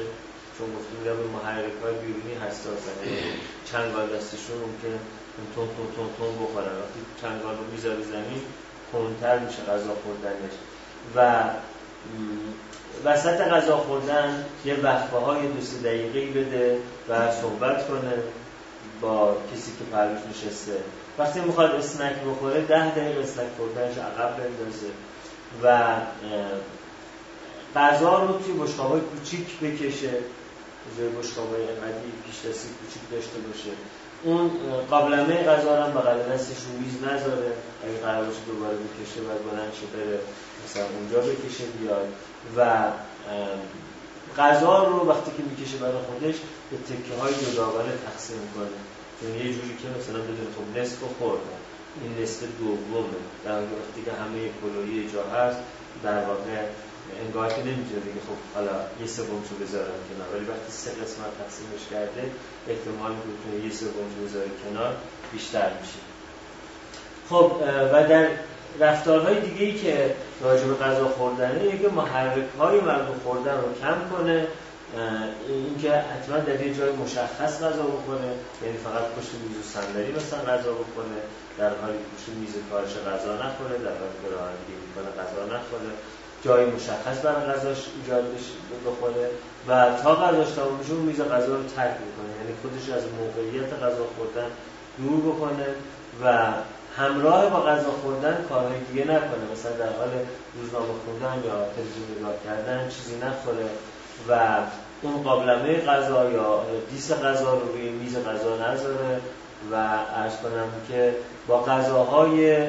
[0.57, 2.99] چون گفتیم به محرک های بیرونی حساسن
[3.71, 4.87] چنگال دستشون که
[5.55, 6.75] تون تون تون تون بخورن.
[6.81, 8.41] وقتی چنگال رو می‌ذاره زمین
[8.91, 10.55] کنتر میشه غذا خوردنش.
[11.15, 11.43] و
[13.05, 15.77] وسط غذا خوردن یه وقفه های دو سه
[16.35, 16.77] بده
[17.09, 18.13] و صحبت کنه
[19.01, 20.77] با کسی که پروش نشسته.
[21.17, 24.87] وقتی می‌خواد اسنک بخوره ده دقیقه اسنک خوردنش عقب بندازه
[25.63, 25.95] و
[27.75, 30.09] غذا رو توی های کوچیک بکشه.
[30.97, 33.71] جای های قدی پیش دستی کوچیک داشته باشه.
[34.23, 34.51] اون
[34.89, 37.51] قابلمه غذا رو هم بغل دستش رو میز نذاره.
[37.83, 40.19] اگه قرار باشه دوباره بکشه و بلند شه بره.
[40.65, 42.07] مثلا اونجا بکشه بیاد
[42.57, 42.91] و
[44.37, 46.35] غذا رو وقتی که می‌کشه برای خودش
[46.71, 48.79] به تکه های جداگانه تقسیم کنه.
[49.21, 51.59] یعنی یه جوری که مثلا بدون خب نصف خوردن
[52.01, 53.21] این نصف دومه.
[53.45, 55.59] در وقتی که همه کلوری جا هست
[56.03, 56.57] در واقع
[57.25, 60.27] انگار که نمی‌تونه بگه خب حالا یه سومشو بذارم کنار.
[60.33, 62.23] ولی وقتی سه قسمت تقسیمش کرده
[62.67, 64.95] احتمال که یه سومشو بذاره کنار
[65.31, 65.99] بیشتر میشه.
[67.29, 67.51] خب
[67.93, 68.27] و در
[68.79, 74.17] رفتارهای دیگه ای که راجع به غذا خوردنه یکی محرک های مربوط خوردن رو کم
[74.17, 74.47] کنه.
[75.49, 78.31] اینکه حتما در یه جای مشخص غذا بکنه
[78.63, 81.19] یعنی فقط پشت میز و صندلی مثلا غذا بکنه
[81.57, 85.91] در حالی پشت میز کارش غذا نخوره در حالی که رانندگی می‌کنه غذا نخوره.
[86.43, 88.23] جای مشخص برای غذاش ایجاد
[88.85, 89.29] بخوره
[89.67, 92.31] و تا غذاش تمام بشه اون میز غذا رو ترک می‌کنه.
[92.39, 94.49] یعنی خودش از موقعیت غذا خوردن
[94.97, 95.67] دور بکنه
[96.23, 96.53] و
[96.99, 99.45] همراه با غذا خوردن کارهای دیگه نکنه.
[99.53, 100.09] مثلا در حال
[100.55, 103.65] روزنامه خوندن یا تلویزیون نگاه کردن چیزی نخوره
[104.29, 104.57] و
[105.01, 109.21] اون قابلمه غذا یا دیس غذا رو روی میز غذا نذاره
[109.71, 109.75] و
[110.15, 111.15] ارز کنم که
[111.47, 112.67] با غذاهای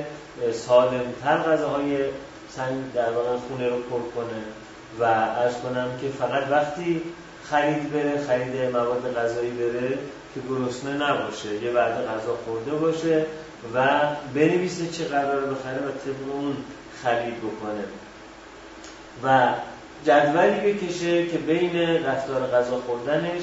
[0.52, 1.98] سالمتر غذاهای
[2.50, 4.42] سنگ در واقع خونه رو پر کنه
[5.00, 7.02] و ارز کنم که فقط وقتی
[7.44, 9.98] خرید بره خرید مواد غذایی بره
[10.34, 11.54] که گرسنه نباشه.
[11.54, 13.26] یه بعد غذا خورده باشه
[13.74, 13.98] و
[14.34, 16.56] بنویسه چه قرار بخره و طبق اون
[17.02, 17.84] خرید بکنه.
[19.24, 19.54] و
[20.04, 23.42] جدولی بکشه که بین رفتار غذا خوردنش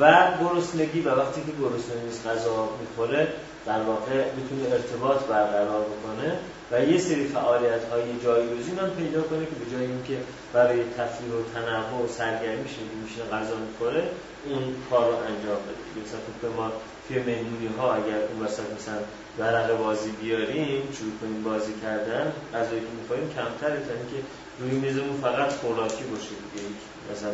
[0.00, 3.28] و گرسنگی و وقتی که گرسنه نیست غذا می‌خوره
[3.66, 6.38] در واقع می‌تونه ارتباط برقرار بکنه
[6.72, 10.16] و یه سری فعالیت های جایگزین هم پیدا کنه که به جای اینکه
[10.52, 14.02] برای تفریح و تنوع و سرگرمی شده میشه غذا می‌خوره
[14.48, 16.04] اون کار رو انجام بده.
[16.04, 16.72] مثلا ما
[17.08, 18.98] توی مهمونی ها اگر اون وسط مثلا
[19.38, 24.26] ورق بازی بیاریم شروع کنیم بازی کردن غذایی که می‌خوریم کمتره تا اینکه
[24.60, 26.66] روی میزمون فقط خوراکی باشه دیگه.
[27.12, 27.30] مثلا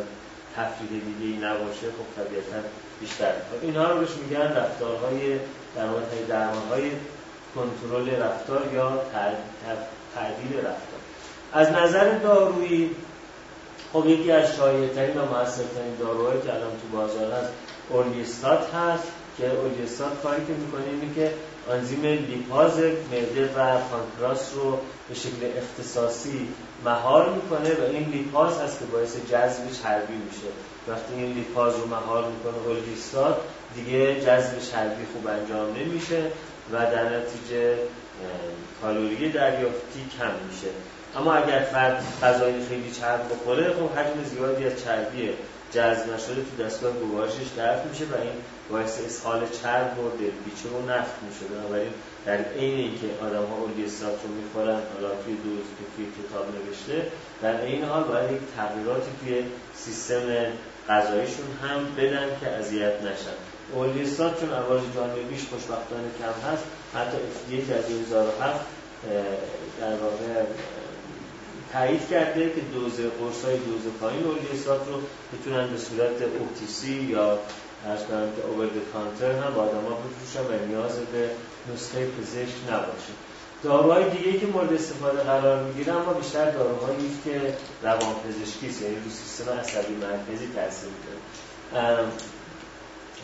[0.55, 2.67] تفریح دیگه ای نباشه خب طبیعتا
[2.99, 5.39] بیشتر می‌کنه اینها رو بهش میگن رفتارهای
[5.75, 6.91] در واقع درمانهای
[7.55, 9.01] کنترل رفتار یا
[10.15, 10.99] تعدیل رفتار.
[11.53, 12.95] از نظر دارویی
[13.93, 17.51] خب یکی از شایع‌ترین و موثرترین داروهایی که الان تو بازار هست
[17.89, 19.07] اولیستات هست.
[19.37, 21.33] که اولیستات کاری که می‌کنه اینه که
[21.71, 22.77] آنزیم لیپاز
[23.11, 24.79] معده و پانکراس رو
[25.09, 26.47] به شکل اختصاصی
[26.85, 30.47] مهار می‌کنه و این لیپاز هست که باعث جذب چربی میشه.
[30.87, 33.37] وقتی این لیپاز رو مهار می‌کنه اولیستات
[33.75, 36.21] دیگه جذب چربی خوب انجام نمیشه
[36.71, 37.77] و در نتیجه
[38.81, 40.67] کالوری دریافتی کم میشه.
[41.15, 45.29] اما اگر فرد غذای خیلی چرب بخوره خب حجم زیادی از چربی
[45.73, 48.31] جذب نشده تو دستگاه گوارشش دفع میشه و این
[48.69, 51.91] باعث اسهال چرب و دلپیچه و نفت میشه بنابراین
[52.25, 55.63] در عین اینکه آدم ها اولیستات رو می‌خورن حالا توی دوز
[55.95, 57.07] توی کتاب نوشته
[57.41, 59.43] در این حال باید یک تغییراتی توی
[59.75, 60.23] سیستم
[60.89, 63.37] غذاییشون هم بدن که اذیت نشن.
[63.73, 66.63] اولیستات چون عوارض جانبیش خوشبختانه کم هست
[66.95, 68.65] حتی FDA در 2007
[69.79, 70.43] در واقع
[71.73, 75.01] تایید کرده که دوز قرص های دوز پایین اولیستات رو
[75.31, 77.39] می‌تونن به صورت OTC یا
[77.85, 81.29] عرض کنم که over counter هم با آدم ها بفروشن و نیاز به
[81.73, 83.13] نسخه پزشک نباشه.
[83.63, 87.53] داروهای دیگه که مورد استفاده قرار می‌گیره اما بیشتر داروهایی که
[87.83, 92.07] روان پزشکی یعنی رو سیستم عصبی مرکزی تاثیر می‌ذاره.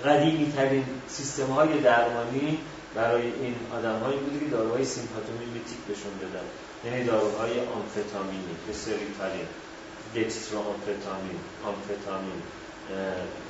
[0.05, 2.57] قدیمی ترین سیستم های درمانی
[2.95, 6.45] برای این آدم هایی بوده که داروهای sympathomimetic بهشون بدن.
[6.86, 9.47] یعنی داروهای آمفتامینی ریتالین
[10.16, 12.41] دکسترو آمفتامین آمفتامین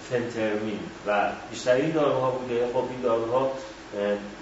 [0.09, 2.67] فنترمین و بیشتر این داروها بوده.
[2.73, 3.51] خب این داروها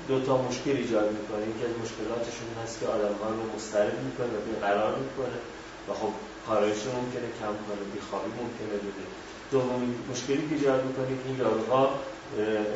[0.07, 1.41] دو تا مشکل ایجاد می‌کنه.
[1.41, 5.37] یکی از مشکلاتشون هست که آدم رو مسترد می‌کنه و قرار می‌کنه
[5.89, 6.11] و خب
[6.47, 9.05] کارایشون ممکنه کم کنه بیخوابی ممکنه بده.
[9.51, 11.89] دومین مشکلی که ایجاد می‌کنه که این داروها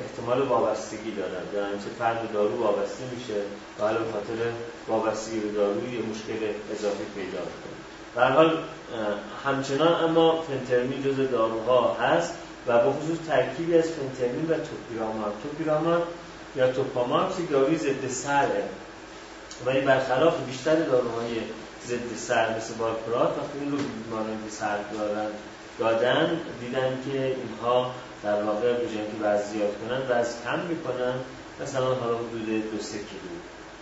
[0.02, 1.44] احتمال وابستگی دارن.
[1.54, 3.40] در چه فرد دارو وابسته میشه
[3.80, 4.40] و حالا خاطر
[4.88, 6.40] وابستگی به دارو یه مشکل
[6.74, 7.78] اضافی پیدا می‌کنه.
[8.16, 8.58] به حال
[9.46, 12.34] همچنان اما فنترمین جز داروها هست.
[12.68, 16.04] و به خصوص ترکیبی از فنترمین و توپیرامات توپیرامات
[16.56, 18.64] یا توپامات یک داروی ضد سره.
[19.66, 21.36] ولی برخلاف بیشتر داروهای
[21.88, 25.30] ضد سر مثل بارپرات وقتی این رو بیماران سر دارن
[25.80, 27.92] دادن دیدن که اینها
[28.24, 31.14] در واقع به که وزن زیاد کنن وزن کم می‌کنن.
[31.62, 33.36] مثلا حالا حدود دو سه کیلو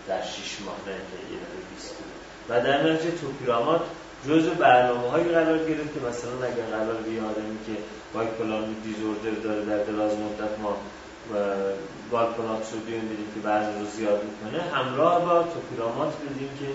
[0.08, 2.10] در شیش ماه نه که یه دفعه 20 کیلو.
[2.48, 3.80] و در نتیجه توپیرامات
[4.28, 7.72] جزء برنامه هایی قرار گرفت که مثلا اگر قرار به آدمی که
[8.14, 10.76] بایپولار دیزوردر داره در دراز مدت ما
[12.10, 16.66] بالکونات سودیوم بدیم که وزن رو زیاد می‌کنه همراه با توپیرامات بدیم که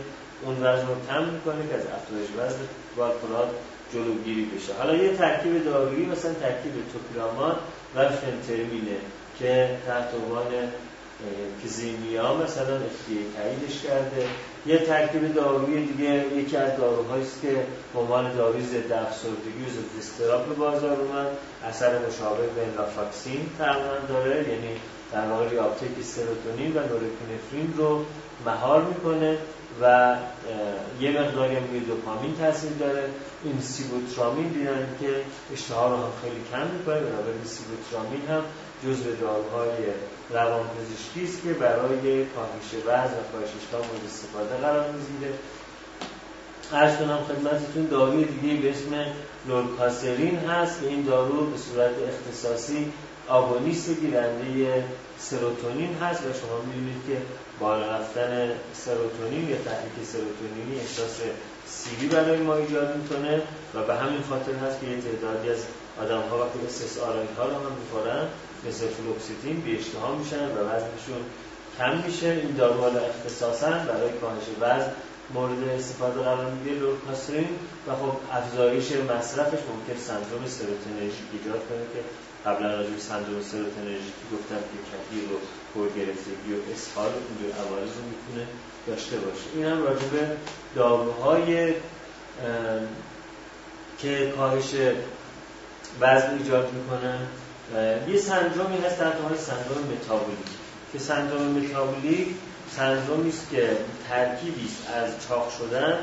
[0.43, 2.65] اون وزن رو کم می‌کنه که از افزایش وزن
[2.97, 3.49] بالکونات
[3.93, 4.73] جلوگیری بشه.
[4.79, 7.57] حالا یه ترکیب دارویی مثلا ترکیب توپیرامات
[7.95, 8.97] و فنترمینه
[9.39, 10.51] که تحت عنوان
[11.63, 14.25] کزیمیا مثلا FDA تاییدش کرده.
[14.67, 20.01] یه ترکیب دارویی دیگه یکی از داروهایی است که به عنوان داروی ضد افسردگی و
[20.01, 21.27] ضد به بازار اومد.
[21.65, 24.69] اثر مشابه به لافاکسین تقریبا داره یعنی
[25.11, 28.05] در واقع ریاپتیک سروتونین و نورپینفرین رو
[28.45, 29.37] مهار می‌کنه
[29.81, 30.15] و
[30.99, 33.03] یه مقداری هم روی دوپامین تاثیر داره.
[33.43, 35.07] این سیبوترامین دیدن که
[35.53, 38.41] اشتها رو هم خیلی کم می‌کنه بنابراین سیبوترامین هم
[38.83, 39.77] جزء داروهای
[40.29, 45.33] روانپزشکی است که برای کاهش وزن و کاهش مورد استفاده قرار می‌گیره.
[46.73, 49.05] عرض کنم خدمتتون داروی دیگه به اسم
[49.47, 52.91] لورکاسرین هست که این دارو به صورت اختصاصی
[53.27, 54.83] آگونیست گیرنده
[55.19, 57.17] سروتونین هست و شما می‌بینید که
[57.59, 61.21] بالا رفتن سروتونین یا تحریک سروتونینی احساس
[61.67, 63.41] سیری برای ما ایجاد می‌کنه
[63.73, 65.65] و به همین خاطر هست که یه تعدادی از
[66.01, 68.27] آدم ها وقتی SSRI ها رو هم می‌خورن
[68.67, 71.21] مثل فلوکسیتین بی اشتها میشن و وزنشون
[71.77, 72.27] کم میشه.
[72.27, 74.91] این دارو حالا اختصاصا برای کاهش وزن
[75.33, 77.47] مورد استفاده قرار می‌گیره لورکاسرین
[77.87, 81.99] و خب افزایش مصرفش ممکن سندروم serotonergic ایجاد کنه که
[82.49, 85.37] قبلا راجع به سندروم serotonergic گفتم که کفی رو
[85.73, 88.47] پر گرفتگی و اسهال اینجور عوارض می‌تونه
[88.87, 89.43] داشته باشه.
[89.55, 90.37] این هم راجع به
[90.75, 91.73] داروهای
[93.99, 94.73] که کاهش
[96.01, 97.19] وزن ایجاد می‌کنن.
[98.07, 100.37] یه سندرومی هست در سندروم متابولیک.
[100.93, 102.27] که سندروم متابولیک
[102.75, 103.77] سندرومی است که
[104.09, 105.97] ترکیبی است از چاق شدن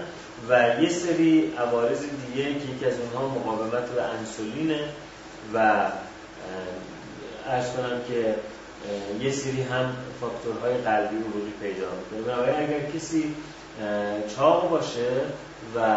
[0.49, 4.81] و یه سری عوارض دیگه که یکی از اونها مقاومت به انسولینه
[5.55, 5.87] و
[7.47, 8.35] ارز کنم که
[9.21, 11.87] یه سری هم فاکتورهای قلبی رو وجود پیدا
[12.19, 12.59] می‌کنه.
[12.59, 13.35] اگر کسی
[14.37, 15.09] چاق باشه
[15.77, 15.97] و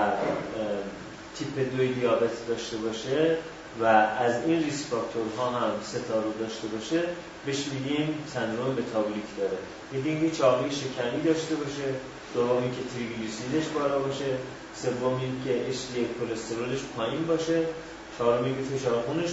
[1.36, 3.38] تیپ دوی دیابت داشته باشه
[3.82, 7.04] و از این ریسک فاکتورها هم ستا رو داشته باشه
[7.46, 9.58] بهش میگیم سندروم متابولیک داره.
[9.92, 11.88] میگیم که چاقی شکنی داشته باشه
[12.34, 14.38] دوم که تریگلیسیدش بالا باشه
[14.76, 17.62] سوم که اشتی کلسترولش پایین باشه
[18.18, 19.30] چهارم که فشار خونش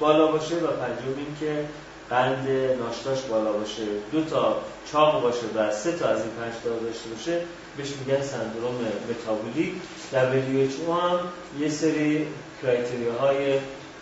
[0.00, 1.64] بالا باشه و پنجم که
[2.10, 2.48] قند
[2.80, 3.82] ناشتاش بالا باشه.
[4.12, 4.56] دو تا
[4.92, 7.40] چاق باشه و سه تا از این پنج تا داشته باشه
[7.76, 8.74] بهش میگن سندروم
[9.10, 9.72] متابولیک.
[10.12, 11.18] WHO هم
[11.60, 12.26] یه سری
[12.64, 13.60] کرایتریا های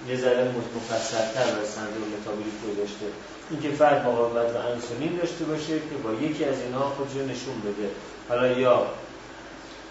[0.09, 0.45] یه ذره
[0.77, 3.07] مفصلتر برای سندروم متابولیک گذاشته
[3.51, 7.89] اینکه فرد مقاومت به انسولین داشته باشه که با یکی از اینها خودش نشون بده.
[8.29, 8.87] حالا یا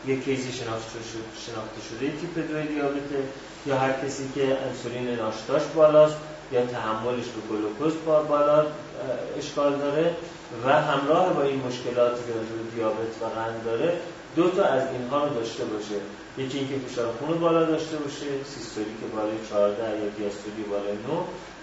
[0.06, 3.20] یک کیسی شناخته شده تیپ 2 دیابته
[3.66, 6.16] یا هر کسی که انسولین ناشتاش بالاست
[6.52, 7.94] یا تحملش به گلوکوز
[8.30, 8.66] بالا
[9.38, 10.16] اشکال داره
[10.66, 12.34] و همراه با این مشکلاتی که
[12.76, 13.98] دیابت و قند داره
[14.36, 15.96] دو تا از اینها رو داشته باشه.
[16.38, 20.98] یکی اینکه فشار خون بالا داشته باشه سیستولی که بالای 14 یا دیاستولی بالای 9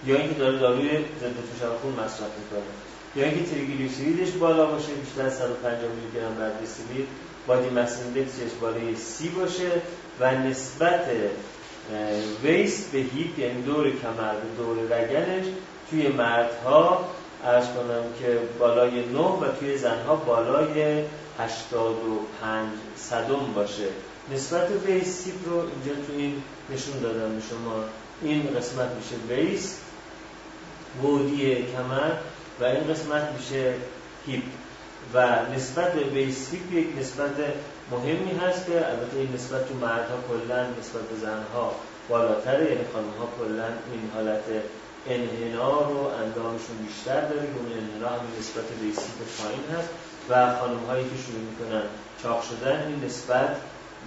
[0.05, 2.71] یا اینکه داره داروی ضد فشار خون مصرف می‌کنه.
[3.15, 7.09] یا اینکه تریگلیسیریدش بالا باشه بیشتر از 150 میلی گرم بر دسیلیتر
[7.47, 9.71] body mass index ش بالای سی باشه
[10.19, 11.01] و نسبت
[12.43, 15.45] waist به hip یعنی دور کمر به دور لگنش
[15.89, 17.09] توی مردها
[17.45, 21.03] عرض کنم که بالای 9 و توی زنها بالای
[21.39, 23.87] 85 صدم باشه.
[24.33, 27.83] نسبت waist hip رو اینجا تو این نشون دادم به شما.
[28.21, 29.81] این قسمت میشه waist
[31.01, 32.11] بودی کمر
[32.59, 33.73] و این قسمت میشه
[34.25, 34.43] هیپ.
[35.13, 37.31] و نسبت به هیپ یک نسبت
[37.91, 41.75] مهمی هست که البته این نسبت تو مردها کلا نسبت به زنها
[42.09, 42.65] بالاتره.
[42.65, 44.43] یعنی خانم ها کلا این حالت
[45.07, 47.47] انحنار رو اندامشون بیشتر داره.
[47.55, 49.89] اون انحنار همین نسبت به پایین هست.
[50.29, 51.83] و خانم هایی که شروع می‌کنن
[52.23, 53.55] چاق شدن این نسبت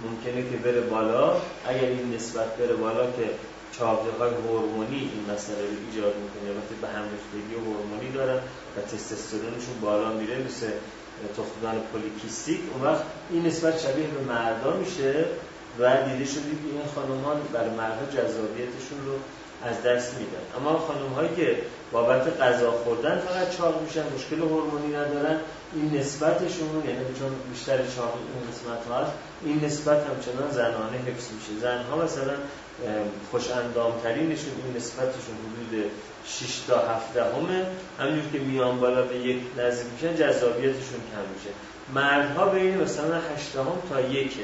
[0.05, 1.41] ممکنه که بره بالا.
[1.65, 3.29] اگر این نسبت بره بالا که
[3.77, 8.39] چاقه های هورمونی این مسئله رو ایجاد می‌کنه البته به هم ریختگی هورمونی دارن
[8.77, 10.67] و تستوسترونشون بالا میره مثل
[11.37, 12.59] تخمدان پولیکیستیک.
[12.73, 15.25] اون وقت این نسبت شبیه به مردا میشه
[15.79, 16.39] و دیده که
[16.71, 19.15] این خانومان برای مردها جذابیتشون رو
[19.65, 20.43] از دست میدن.
[20.57, 21.57] اما خانم هایی که
[21.91, 25.39] بابت غذا خوردن فقط چاق میشن مشکل هورمونی ندارن
[25.73, 29.11] این نسبتشون یعنی چون بیشتر چاق این قسمت هست
[29.45, 31.61] این نسبت همچنان زنانه حفظ میشه.
[31.61, 32.33] زنها مثلا
[33.31, 33.43] خوش
[34.03, 35.91] ترینشون این نسبتشون حدود
[36.25, 37.65] 6 تا 7 همه
[37.99, 41.49] همینجور که میان بالا به یک نزدیک میشن جذابیتشون کم میشه.
[41.93, 44.43] مردها بین مثلا 8 هم تا یکه.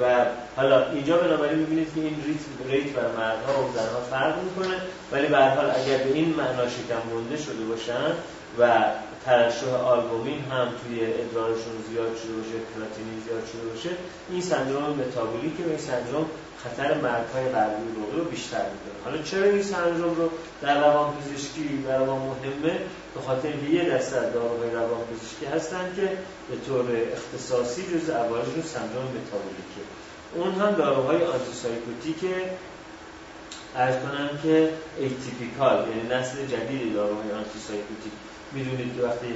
[0.00, 0.26] و
[0.56, 2.40] حالا اینجا بنابراین می‌بینید که این ریت
[2.70, 4.76] ریت بر مردها و زنها فرق می‌کنه.
[5.12, 8.12] ولی به حال اگر به این معنا شکم گنده شده باشن
[8.58, 8.84] و
[9.24, 13.90] ترشح آلبومین هم توی ادرارشون زیاد شده باشه کراتینین زیاد شده باشه
[14.30, 16.26] این سندروم متابولیک و این سندروم
[16.64, 20.30] خطر مرگ‌های قلبی رو بیشتر می‌کنه حالا چرا این سندروم رو
[20.62, 22.78] در روان پزشکی در روان مهمه؟
[23.14, 26.08] به خاطر یه دسته از داروهای روان پزشکی هستن که
[26.50, 29.82] به طور اختصاصی جز رو سندروم متابولیکه.
[30.34, 32.16] اون هم داروهای antipsychotic
[33.76, 38.12] عرض کنم که atypical یعنی نسل جدید داروهای antipsychotic
[38.52, 39.34] می‌دونید که وقتی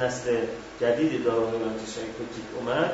[0.00, 0.36] نسل
[0.80, 2.92] جدید داروهای antipsychotic اومد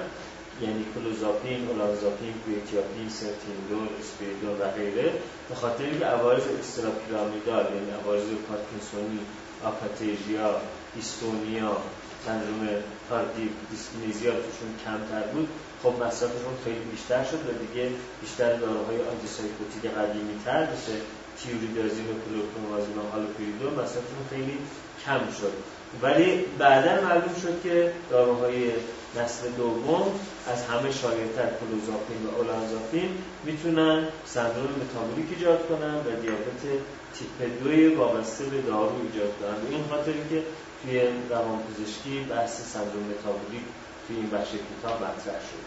[0.63, 5.13] یعنی کلوزاپین، اولانزاپین، کویتیاپین، سرتیندول، ریسپریدون و غیره
[5.49, 9.21] به خاطر اینکه عوارض extrapyramidal یعنی عوارض پارکینسونی،
[9.65, 10.61] akathisia،
[10.95, 11.77] dystonia،
[12.27, 12.69] سندروم
[13.09, 15.49] tardive dyskinesia توشون کمتر بود.
[15.83, 17.91] خب مصرفشون خیلی بیشتر شد و دیگه
[18.21, 20.93] بیشتر داروهای antipsychotic قدیمی تر مثل
[21.39, 24.59] تیوریدازین و کلرپرومازین و هالوپریدول مصرفشون خیلی
[25.07, 25.53] کم شد.
[26.03, 28.71] ولی بعدا معلوم شد که داروهای
[29.17, 30.21] نسل دوم
[30.53, 33.09] از همه شایعتر کلوزاپین و اولانزاپین
[33.45, 36.63] می‌تونن سندروم متابولیک ایجاد کنن و دیابت
[37.65, 40.43] 2 وابسته به دارو ایجاد کنن به این خاطر که
[40.83, 41.01] توی
[41.31, 43.63] روانپزشکی بحث سندروم متابولیک
[44.07, 45.63] توی این بخش کتاب مطرح شد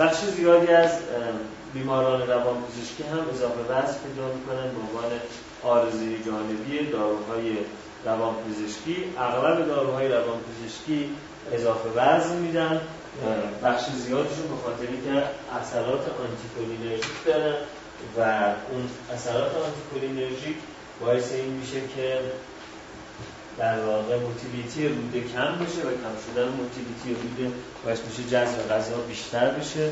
[0.00, 0.90] بخش زیادی از
[1.74, 5.10] بیماران روانپزشکی هم اضافه وزن پیدا می‌کنن به عنوان
[5.62, 7.56] عارضه جانبی داروهای
[8.04, 8.96] روانپزشکی.
[9.18, 11.10] اغلب داروهای روانپزشکی
[11.52, 12.80] اضافه وزن میدن.
[13.64, 15.22] بخش زیادشون به خاطر که
[15.60, 17.54] اثرات anticholinergic دارن.
[18.16, 18.20] و
[18.70, 20.56] اون اثرات anticholinergic
[21.00, 22.20] باعث این میشه که
[23.58, 28.96] در واقع motility روده کم بشه و کم شدن motility روده باعث میشه جذب غذا
[28.96, 29.90] بیشتر بشه.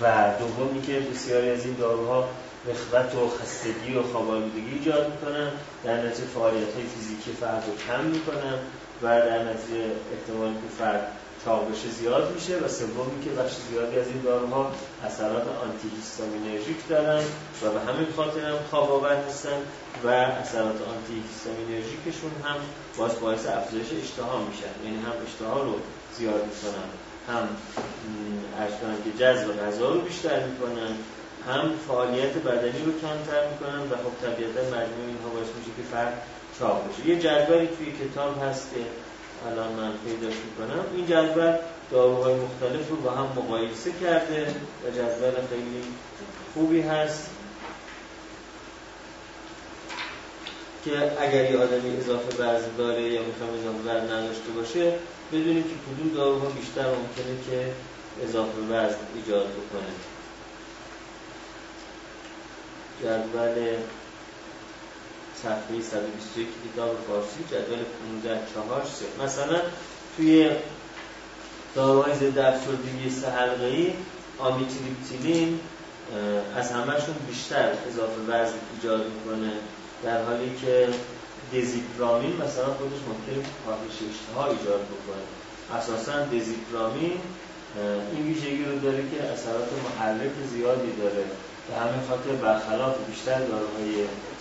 [0.00, 2.28] و دومی که بسیاری از این داروها
[2.66, 5.50] رخوت و خستگی و خوابالودگی ایجاد می‌کنن
[5.84, 8.54] در نتیجه فعالیت های فیزیکی فرد رو کم می‌کنن
[9.02, 11.06] و در نتیجه احتمال که فرد
[11.44, 14.72] چاقش زیاد میشه و سومی که بخش زیادی از این داروها
[15.06, 17.22] اثرات آنتی هیستامینرژیک دارن
[17.62, 19.58] و به همین خاطر هم خواب آور هستن
[20.04, 22.56] و اثرات آنتی هیستامینرژیکشون هم
[22.98, 24.74] باز باعث افزایش اشتها میشن.
[24.84, 25.74] یعنی هم اشتها رو
[26.18, 26.88] زیاد می‌کنن
[27.28, 27.48] هم
[28.60, 28.72] ارز
[29.04, 30.92] که جذب غذا رو بیشتر می‌کنن
[31.48, 36.22] هم فعالیت بدنی رو کمتر می‌کنن و خب طبیعتا مجموع اینها باعث میشه که فرد
[36.58, 37.08] چاق بشه.
[37.08, 38.80] یه جدولی توی کتاب هست که
[39.46, 40.84] الان من پیداش می‌کنم.
[40.96, 41.56] این جدول
[41.90, 44.46] داروهای مختلف رو با هم مقایسه کرده
[44.86, 45.82] و جدول خیلی
[46.54, 47.30] خوبی هست
[50.84, 54.92] که اگر یه آدمی اضافه وزن داره یا می‌خوام اضافه وزن نداشته باشه
[55.32, 57.72] بدونیم که کدوم داروها بیشتر ممکنه که
[58.24, 59.92] اضافه وزن ایجاد بکنه.
[63.02, 63.76] جدول
[65.42, 67.78] صفحه 121 کتاب فارسی جدول
[68.22, 69.60] 15 4 3 مثلا
[70.16, 70.50] توی
[71.74, 73.92] داروهای ضد افسردگی سه حلقه ای
[74.38, 75.60] آمیتریپتیلین
[76.56, 79.52] از همهشون بیشتر اضافه وزن ایجاد می‌کنه
[80.04, 80.88] در حالی که
[81.54, 85.24] دزیپرامین مثلا خودش ممکن کاهش اشتها ایجاد بکنه.
[85.78, 87.20] اساسا دزیپرامین
[88.12, 91.24] این ویژگی رو داره که اثرات محرک زیادی داره.
[91.72, 93.94] به همین خاطر برخلاف بیشتر داروهای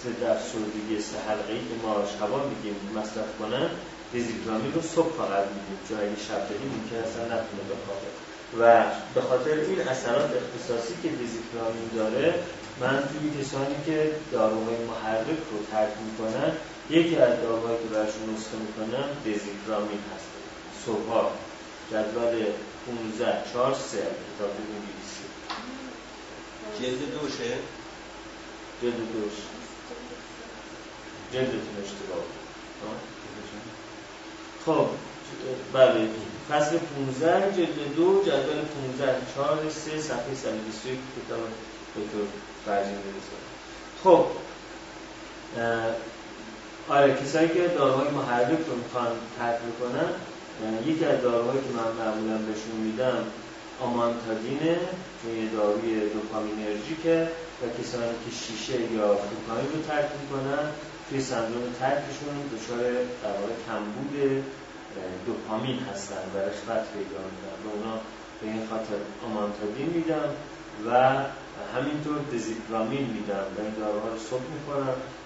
[0.03, 3.67] ضد افسردگی سه حلقه‌ای که ما شبا میگیم مصرف کنن
[4.13, 5.79] دیزیپرامین رو صبح فقط میدیم.
[5.87, 8.09] چون اگه شب بدیم ممکن اصلا نتونه بخوابه.
[8.59, 8.61] و
[9.15, 12.27] به خاطر این اثرات اختصاصی که دیزیپرامین داره
[12.81, 13.97] من توی کسانی که
[14.31, 16.51] داروهای محرک رو ترک می‌کنن
[16.89, 20.29] یکی از داروهایی که برشون نسخه می‌کنم دیزیپرامین هست.
[20.85, 21.09] صبح
[21.91, 22.33] جدول
[22.85, 24.51] 15 4 3 کتاب
[26.81, 27.53] جلد دوشه
[28.81, 29.33] جلد دوش
[31.33, 32.23] جلدتون اشتباه.
[34.65, 34.87] خب.
[35.73, 36.09] بله.
[36.49, 38.61] فصل 15 جلد دو جدول
[38.97, 41.39] 15 4 3 صفحه 121 کتاب
[41.95, 42.17] دکتر
[42.65, 42.97] فرجین
[44.03, 44.25] خب
[46.89, 49.07] آره کسایی که داروهای محرک رو می‌خوان
[49.39, 50.09] ترک بکنن
[50.85, 53.23] یکی از داروهایی که من معمولا بهشون میدم
[53.83, 54.77] آمانتادینه
[55.41, 57.27] یه داروی دوپامینرژیکه
[57.61, 60.65] و کسانی که شیشه یا کوکائین رو ترک می‌کنن
[61.09, 62.79] توی سندروم ترکشون دچار
[63.23, 64.43] در واقع کمبود
[65.25, 67.59] دوپامین هستن و رشوت پیدا می‌کنن.
[67.63, 67.95] و اونا
[68.41, 70.29] به این خاطر آمانتادین میدم
[70.87, 70.89] و
[71.75, 74.41] همینطور دزیپرامین میدم و این داروها رو صبح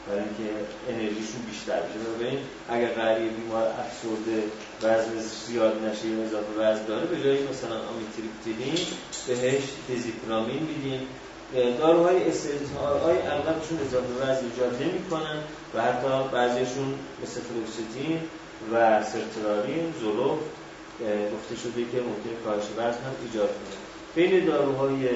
[0.08, 0.54] برای اینکه
[0.90, 2.00] انرژیشون بیشتر بشه.
[2.20, 2.40] و این
[2.70, 4.44] اگر قریه بیمار افسرده
[4.84, 8.88] وزن زیاد نشه یا اضافه وزن داره به جای مثلا آمیتریپتیلین
[9.28, 11.08] بهش دزیپرامین میدیم.
[11.80, 12.18] داروهای
[13.06, 15.38] های اغلبشون اضافه وزن ایجاد نمی‌کنن
[15.76, 16.94] و حتی بعضیشون
[17.24, 18.20] مثل فلوکسیتین
[18.74, 20.40] و سرترالین زولوف
[21.34, 23.76] گفته شده که ممکن کاهش وزن هم ایجاد کنه.
[24.16, 25.08] بین داروهای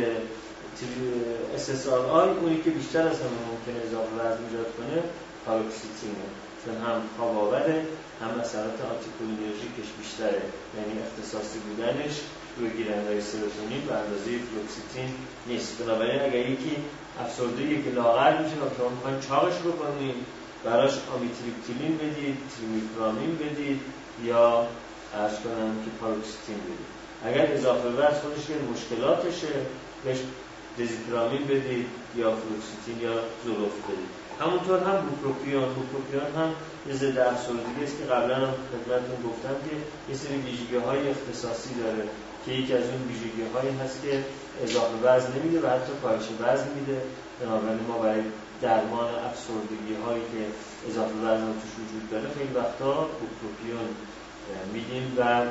[2.12, 5.04] SSRI اونی که بیشتر از همه ممکنه اضافه وزن ایجاد کنه
[5.46, 6.26] پاروکسیتینه
[6.66, 7.86] چون هم خواب آوره
[8.22, 10.42] هم اثرات anticholinergic ش بیشتره.
[10.78, 12.16] یعنی اختصاصی بودنش
[12.58, 15.10] روی گیرندهای سروتونین به اندازه فلوکسیتین
[15.48, 15.78] نیست.
[15.82, 16.76] بنابراین اگر یکی
[17.22, 20.16] افسرده که لاغر میشه و شما می‌خواین چاقش رو کنید
[20.66, 23.80] براش آمیتریپتیلین بدید تریمیپرامین بدید
[24.26, 24.68] یا
[25.14, 26.90] عرض کنم که پاروکسیتین بدید.
[27.26, 29.54] اگر اضافه وزن خودش مشکلاتشه
[30.04, 30.20] بهش
[30.80, 34.12] دزیپرامین بدید یا فلوکسیتین یا زولوف بدید.
[34.42, 35.74] همونطور هم بوپروپیون.
[35.74, 36.50] بوپروپیون هم
[36.88, 39.76] یه ضد افسردگی است که قبلا هم خدمتتون گفتم که
[40.10, 42.04] یه سری ویژگی های اختصاصی داره
[42.46, 44.24] که یکی از اون ویژگی هایی هست که
[44.64, 47.02] اضافه وزن نمیده و حتی کاهش وزن میده.
[47.42, 48.24] بنابراین ما برای
[48.62, 50.42] درمان افسردگی هایی که
[50.90, 53.88] اضافه وزن توش وجود داره خیلی وقتا بوپروپیون
[54.74, 55.42] میدیم و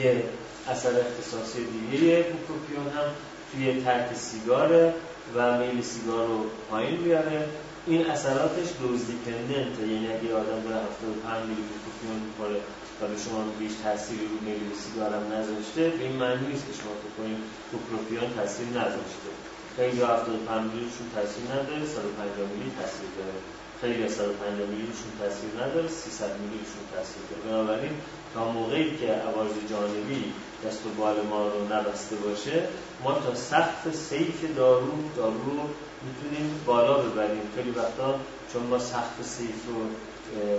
[0.00, 0.24] یه
[0.70, 3.08] اثر اختصاصی دیگه بوپروپیون هم
[3.52, 4.92] توی ترک سیگار
[5.34, 6.38] و میل سیگار رو
[6.70, 7.48] پایین بیاره
[7.86, 12.60] این اثراتش دوز دیپندنت یعنی اگه آدم داره 75 میلی کوکوفیون می‌خوره
[12.98, 16.74] و به شما بیش تاثیری رو میل سیگار هم نذاشته به این معنی نیست که
[16.80, 17.40] شما فکر کنید
[17.70, 19.30] کوپروپیون تاثیر نذاشته.
[19.76, 23.38] خیلی 75 میلیشون تاثیر نداره 150 میلی تاثیر داره.
[23.80, 27.42] خیلی 150 میلیشون تاثیر نداره 300 میلیشون تاثیر داره.
[27.46, 27.94] بنابراین
[28.34, 30.24] تا موقعی که عوارض جانبی
[30.66, 32.68] دست و بال ما رو نبسته باشه
[33.04, 35.68] ما تا سقف سیف دارو دارو رو
[36.02, 37.42] می‌تونیم بالا ببریم.
[37.56, 38.20] خیلی وقتا
[38.52, 39.82] چون ما سقف safe رو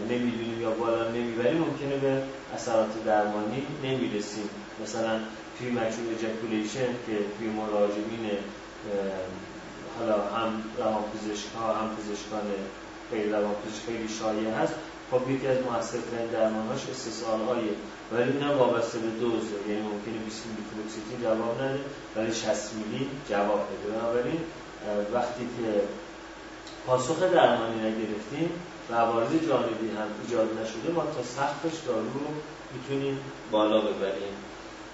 [0.09, 2.21] نمی‌دونیم یا بالا نمی‌بریم ممکنه به
[2.55, 4.49] اثرات درمانی نمی‌رسیم.
[4.83, 5.19] مثلا
[5.69, 8.29] premature ejaculation که توی مراجعین
[9.99, 12.41] حالا هم روان پزشک ها هم پزشکان
[13.09, 13.55] خیلی روان
[13.85, 14.73] خیلی شایع هست.
[15.11, 16.81] خب یکی از موثرترین درمانهاش
[17.49, 17.63] های
[18.11, 21.79] ولی اینم وابسته به دوز یعنی ممکنه 20 میلی فلوکسیتین جواب نده
[22.15, 23.93] ولی 60 میلی جواب بده.
[23.93, 24.39] بنابراین
[25.13, 25.81] وقتی که
[26.87, 28.49] پاسخ درمانی نگرفتیم
[28.89, 32.27] و عوارض جانبی هم ایجاد نشده ما تا سختش دارو رو
[32.73, 33.19] می‌تونیم
[33.51, 34.35] بالا ببریم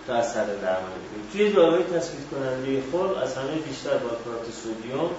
[0.07, 4.09] تا اثر درمانی بگیریم توی داروی تثبیت کننده خل از همه بیشتر با
[4.63, 5.09] سودیوم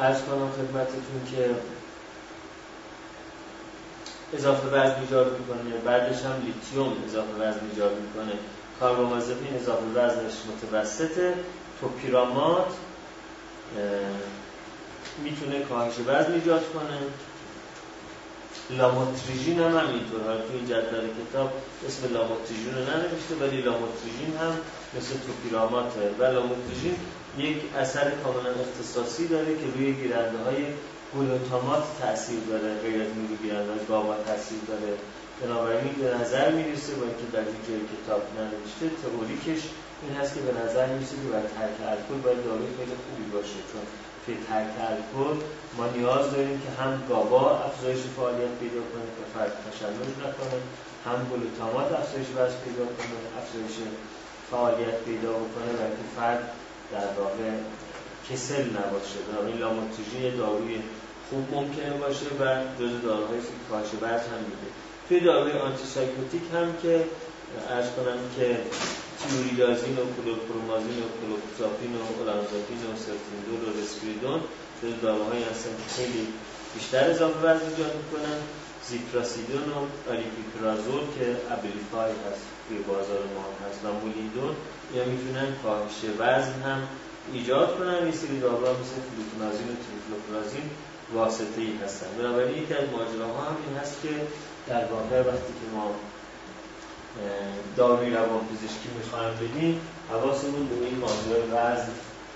[0.00, 1.50] ارز کنم خدمتتون که
[4.34, 8.32] اضافه وزن ایجاد می‌کنه بعدش هم لیتیوم اضافه وزن ایجاد می‌کنه.
[8.80, 11.34] کاربامازپین اضافه وزنش متوسطه
[11.80, 12.72] توپیرامات
[15.24, 16.98] می‌تونه کاهش وزن ایجاد کنه.
[18.70, 20.22] لاموتریژین هم همینطور.
[20.26, 21.52] حالا تو این جدول کتاب
[21.86, 24.52] اسم لاموتریژین رو ننوشته ولی لاموتریژین هم
[24.96, 26.96] مثل توپیراماته و لاموتریژین
[27.38, 30.64] یک اثر کاملا اختصاصی داره که روی گیرنده های
[31.14, 34.92] گلوتامات تاثیر داره غیر از نیرو گیرنده های گاوا تاثیر داره.
[35.40, 39.62] بنابراین به نظر می‌رسه با اینکه در این جای کتاب ننوشته تئوریکش
[40.02, 43.60] این هست که به نظر می‌رسه که برای ترک الکل باید داروی خیلی خوبی باشه.
[43.70, 43.84] چون
[44.24, 45.36] که ترک الکل
[45.76, 50.58] ما نیاز داریم که هم گابا افزایش فعالیت پیدا کنه که فرد تشنج نکنه
[51.06, 53.76] هم گلوتامات افزایش وزن پیدا کنه افزایش
[54.50, 56.42] فعالیت پیدا بکنه و که فرد
[56.92, 57.50] در واقع
[58.30, 59.18] کسل نباشه.
[59.28, 60.76] بنابراین لاموتریژین یه داروی
[61.28, 62.42] خوب ممکنه باشه و
[62.80, 64.68] جز داروهایی که کاهش وزن هم میده.
[65.08, 67.04] توی داروی antipsychotic هم که
[67.70, 68.46] عرض کنم که
[69.20, 74.40] تیوریدازین و کلرپرومازین و کلوزاپین و اولانزاپین و سرتیندول و ریسپریدون
[74.82, 76.22] جز داروهایی هستن که خیلی
[76.74, 78.38] بیشتر اضافه وزن ایجاد می‌کنن.
[78.88, 79.78] زیپراسیدون و
[80.10, 84.56] آریپیپرازول که Abilify هست توی بازار ما هست و مولیندون
[84.94, 86.88] یا می‌تونن کاهش وزن هم
[87.32, 90.70] ایجاد کنن یه سری داروها مثل فلوتونازین و تریفلوپرازین
[91.14, 92.06] واسطه ای هستن.
[92.18, 94.08] بنابراین یکی از ماجراها هم این هست که
[94.66, 95.90] در واقع وقتی که ما
[97.76, 99.80] داروی روان پزشکی می‌خوایم بدیم
[100.10, 101.92] حواسمون به این ماجرای وزن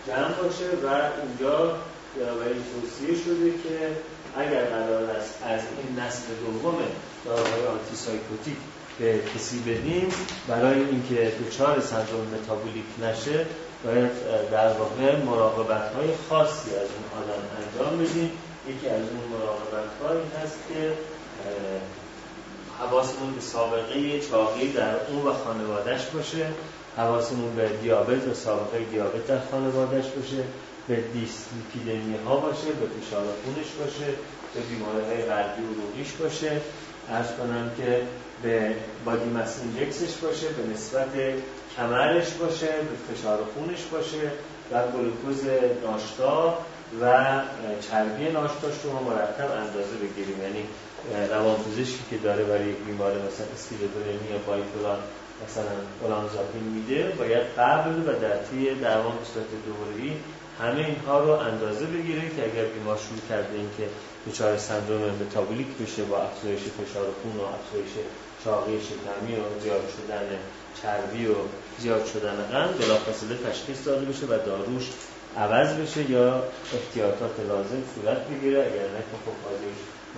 [0.07, 1.77] جمع باشه و اینجا
[2.17, 3.97] بنابراین توصیه شده که
[4.37, 6.79] اگر قرار است از این نسل دوم
[7.25, 8.57] داروهای آنتی سایکوتیک
[8.99, 10.09] به کسی بدیم
[10.49, 13.47] برای اینکه دچار سندروم متابولیک نشه
[13.85, 14.11] باید
[14.51, 18.31] در واقع مراقبت های خاصی از اون آدم انجام بدیم.
[18.69, 20.93] یکی از اون مراقبت های هست که
[22.79, 26.47] حواسمون به سابقه چاقی در اون و خانوادهش باشه.
[26.97, 30.45] حواسمون به دیابت و سابقه دیابت در خانوادهش باشه.
[30.89, 34.07] به دیسلیپیدمی ها باشه به فشار خونش باشه
[34.55, 36.61] به بیماری های قلبی و روحیش باشه.
[37.11, 38.03] ارز کنم که
[38.43, 39.59] به بادی مس
[40.23, 41.09] باشه به نسبت
[41.77, 44.31] کمرش باشه به فشار خونش باشه
[44.73, 45.45] و گلوکوز
[45.85, 46.59] ناشتا
[47.01, 47.41] و
[47.91, 50.43] چربی ناشتاش رو مرتب اندازه بگیریم.
[50.43, 50.65] یعنی
[51.31, 54.99] روانپزشکی که داره برای یک بیمار مثلا اسکیزوفرنی یا بایپولار
[55.45, 60.13] مثلا اولانزاپین میده باید قبل و در طی درمان به صورت دوره‌ای
[60.61, 63.85] همه اینها رو اندازه بگیره که اگر بیمار شروع کرده این که
[64.31, 67.93] دچار سندروم متابولیک بشه با افزایش فشار خون و افزایش
[68.45, 70.27] چاقی شکمی و زیاد شدن
[70.83, 71.35] چربی و
[71.83, 74.91] زیاد شدن قند بلافاصله تشخیص داده بشه و داروش
[75.37, 76.43] عوض بشه یا
[76.75, 78.59] احتیاطات لازم صورت بگیره.
[78.59, 79.33] اگر نه خب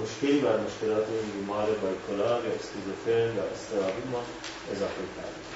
[0.02, 4.22] مشکلی بر مشکلات بیمار بایپولار یا اسکیزوفرن یا استرابی ما
[4.72, 5.46] اضافه کردیم.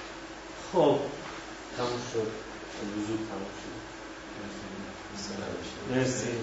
[0.73, 0.99] خب
[1.77, 2.31] تموم شد.
[2.97, 3.79] وجود تموم شد.
[5.95, 6.39] مرسی.